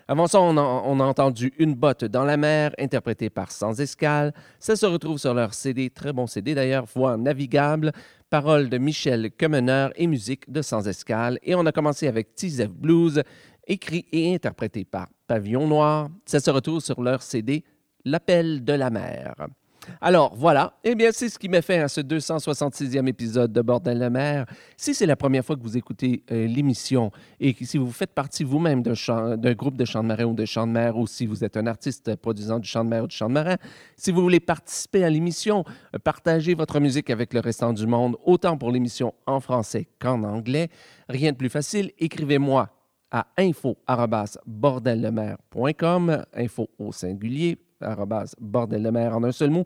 Avant 0.08 0.28
ça, 0.28 0.40
on 0.40 0.58
a, 0.58 0.62
on 0.62 1.00
a 1.00 1.04
entendu 1.04 1.54
Une 1.60 1.74
botte 1.76 2.06
dans 2.06 2.26
la 2.26 2.38
mer, 2.38 2.72
interprétée 2.80 3.30
par 3.30 3.52
Sans 3.52 3.80
Escale. 3.80 4.34
Ça 4.60 4.76
se 4.76 4.86
retrouve 4.86 5.20
sur 5.20 5.34
leur 5.34 5.54
CD, 5.54 5.92
très 5.92 6.14
bon 6.14 6.28
CD 6.28 6.54
d'ailleurs, 6.54 6.86
Voix 6.94 7.18
navigable, 7.18 7.92
paroles 8.30 8.70
de 8.70 8.78
Michel 8.78 9.32
Kemener 9.32 9.90
et 9.96 10.06
musique 10.06 10.52
de 10.52 10.62
Sans 10.62 10.88
Escale. 10.88 11.40
Et 11.42 11.56
on 11.56 11.66
a 11.66 11.72
commencé 11.72 12.08
avec 12.08 12.36
Tizef 12.36 12.70
Blues, 12.70 13.24
écrit 13.68 14.06
et 14.12 14.34
interprété 14.34 14.86
par 14.86 15.08
Pavillon 15.28 15.68
Noir. 15.68 16.10
Ça 16.26 16.40
se 16.40 16.50
retrouve 16.52 16.82
sur 16.82 17.02
leur 17.02 17.22
CD 17.22 17.64
L'appel 18.04 18.64
de 18.64 18.74
la 18.74 18.92
mer. 18.92 19.34
Alors 20.02 20.34
voilà, 20.36 20.74
eh 20.84 20.96
bien 20.96 21.10
c'est 21.12 21.30
ce 21.30 21.38
qui 21.38 21.50
m'a 21.50 21.62
fait 21.62 21.80
à 21.80 21.88
ce 21.88 22.02
266e 22.02 23.08
épisode 23.08 23.52
de 23.52 23.62
Bordel 23.62 24.00
de 24.00 24.08
mer. 24.10 24.46
Si 24.78 24.94
c'est 24.94 25.06
la 25.06 25.16
première 25.16 25.44
fois 25.44 25.56
que 25.56 25.62
vous 25.62 25.78
écoutez 25.78 26.24
euh, 26.32 26.48
l'émission 26.48 27.12
et 27.40 27.56
si 27.62 27.78
vous 27.78 27.92
faites 27.92 28.14
partie 28.14 28.44
vous-même 28.44 28.82
d'un 28.84 29.54
groupe 29.54 29.78
de 29.78 29.86
chant 29.86 30.04
de 30.04 30.08
marin 30.08 30.26
ou 30.26 30.34
de 30.34 30.46
chant 30.46 30.68
de 30.68 30.72
mer 30.72 30.98
ou 30.98 31.08
si 31.08 31.26
vous 31.26 31.44
êtes 31.44 31.58
un 31.58 31.68
artiste 31.68 32.16
produisant 32.16 32.60
du 32.60 32.68
chant 32.68 32.84
de 32.84 32.90
mer 32.90 33.04
ou 33.04 33.08
du 33.08 33.16
chant 33.16 33.28
de 33.28 33.34
marin, 33.34 33.56
si 33.96 34.12
vous 34.12 34.22
voulez 34.22 34.40
participer 34.40 35.04
à 35.04 35.10
l'émission, 35.10 35.64
euh, 35.94 36.00
partagez 36.00 36.54
votre 36.54 36.80
musique 36.80 37.10
avec 37.10 37.34
le 37.34 37.40
restant 37.40 37.74
du 37.74 37.88
monde, 37.88 38.18
autant 38.24 38.58
pour 38.58 38.72
l'émission 38.72 39.14
en 39.26 39.40
français 39.40 39.88
qu'en 40.00 40.24
anglais, 40.24 40.70
rien 41.10 41.32
de 41.32 41.38
plus 41.38 41.50
facile, 41.50 41.92
écrivez-moi 42.00 42.75
à 43.16 43.26
info-bordeldemer.com, 43.38 46.26
info 46.34 46.70
au 46.78 46.92
singulier, 46.92 47.58
en 47.82 49.24
un 49.24 49.32
seul 49.32 49.52
mot, 49.52 49.66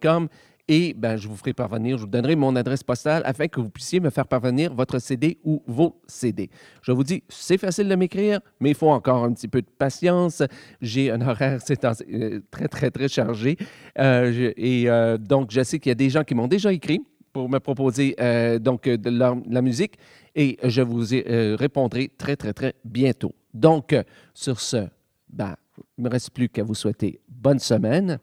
.com, 0.00 0.28
et 0.68 0.94
ben, 0.94 1.18
je 1.18 1.28
vous 1.28 1.36
ferai 1.36 1.52
parvenir, 1.52 1.98
je 1.98 2.04
vous 2.04 2.08
donnerai 2.08 2.34
mon 2.34 2.56
adresse 2.56 2.82
postale 2.82 3.20
afin 3.26 3.46
que 3.46 3.60
vous 3.60 3.68
puissiez 3.68 4.00
me 4.00 4.08
faire 4.08 4.26
parvenir 4.26 4.72
votre 4.72 4.98
CD 5.00 5.36
ou 5.44 5.62
vos 5.66 6.00
CD. 6.06 6.48
Je 6.80 6.92
vous 6.92 7.04
dis, 7.04 7.22
c'est 7.28 7.58
facile 7.58 7.88
de 7.88 7.94
m'écrire, 7.94 8.40
mais 8.58 8.70
il 8.70 8.74
faut 8.74 8.88
encore 8.88 9.22
un 9.22 9.34
petit 9.34 9.48
peu 9.48 9.60
de 9.60 9.68
patience. 9.78 10.42
J'ai 10.80 11.10
un 11.10 11.20
horaire 11.20 11.60
euh, 11.70 12.40
très, 12.50 12.68
très, 12.68 12.90
très 12.90 13.08
chargé. 13.08 13.58
Euh, 13.98 14.50
et 14.56 14.88
euh, 14.88 15.18
donc, 15.18 15.50
je 15.50 15.62
sais 15.62 15.78
qu'il 15.78 15.90
y 15.90 15.92
a 15.92 15.94
des 15.94 16.08
gens 16.08 16.24
qui 16.24 16.34
m'ont 16.34 16.48
déjà 16.48 16.72
écrit 16.72 17.02
pour 17.38 17.48
me 17.48 17.60
proposer 17.60 18.16
euh, 18.20 18.58
donc, 18.58 18.88
euh, 18.88 18.96
de 18.96 19.10
de 19.10 19.54
la 19.54 19.62
musique 19.62 19.96
et 20.34 20.58
je 20.64 20.82
vous 20.82 21.14
euh, 21.14 21.54
répondrai 21.56 22.10
très, 22.18 22.34
très, 22.34 22.52
très 22.52 22.74
bientôt. 22.84 23.32
Donc, 23.54 23.94
sur 24.34 24.58
ce, 24.58 24.88
ben, 25.28 25.54
il 25.96 26.02
ne 26.02 26.08
me 26.08 26.10
reste 26.10 26.30
plus 26.30 26.48
qu'à 26.48 26.64
vous 26.64 26.74
souhaiter 26.74 27.20
bonne 27.28 27.60
semaine, 27.60 28.18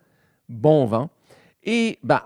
bon 0.50 0.86
vent 0.86 1.10
et 1.64 1.98
ben, 2.04 2.24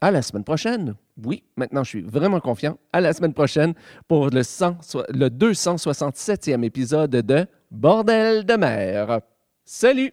à 0.00 0.12
la 0.12 0.22
semaine 0.22 0.44
prochaine. 0.44 0.94
Oui, 1.24 1.42
maintenant 1.56 1.82
je 1.82 1.88
suis 1.88 2.02
vraiment 2.02 2.38
confiant. 2.38 2.78
À 2.92 3.00
la 3.00 3.12
semaine 3.12 3.34
prochaine 3.34 3.74
pour 4.06 4.30
le, 4.30 4.44
100 4.44 4.82
so- 4.82 5.02
le 5.08 5.26
267e 5.28 6.62
épisode 6.62 7.10
de 7.10 7.46
Bordel 7.68 8.44
de 8.46 8.54
mer. 8.54 9.18
Salut! 9.64 10.12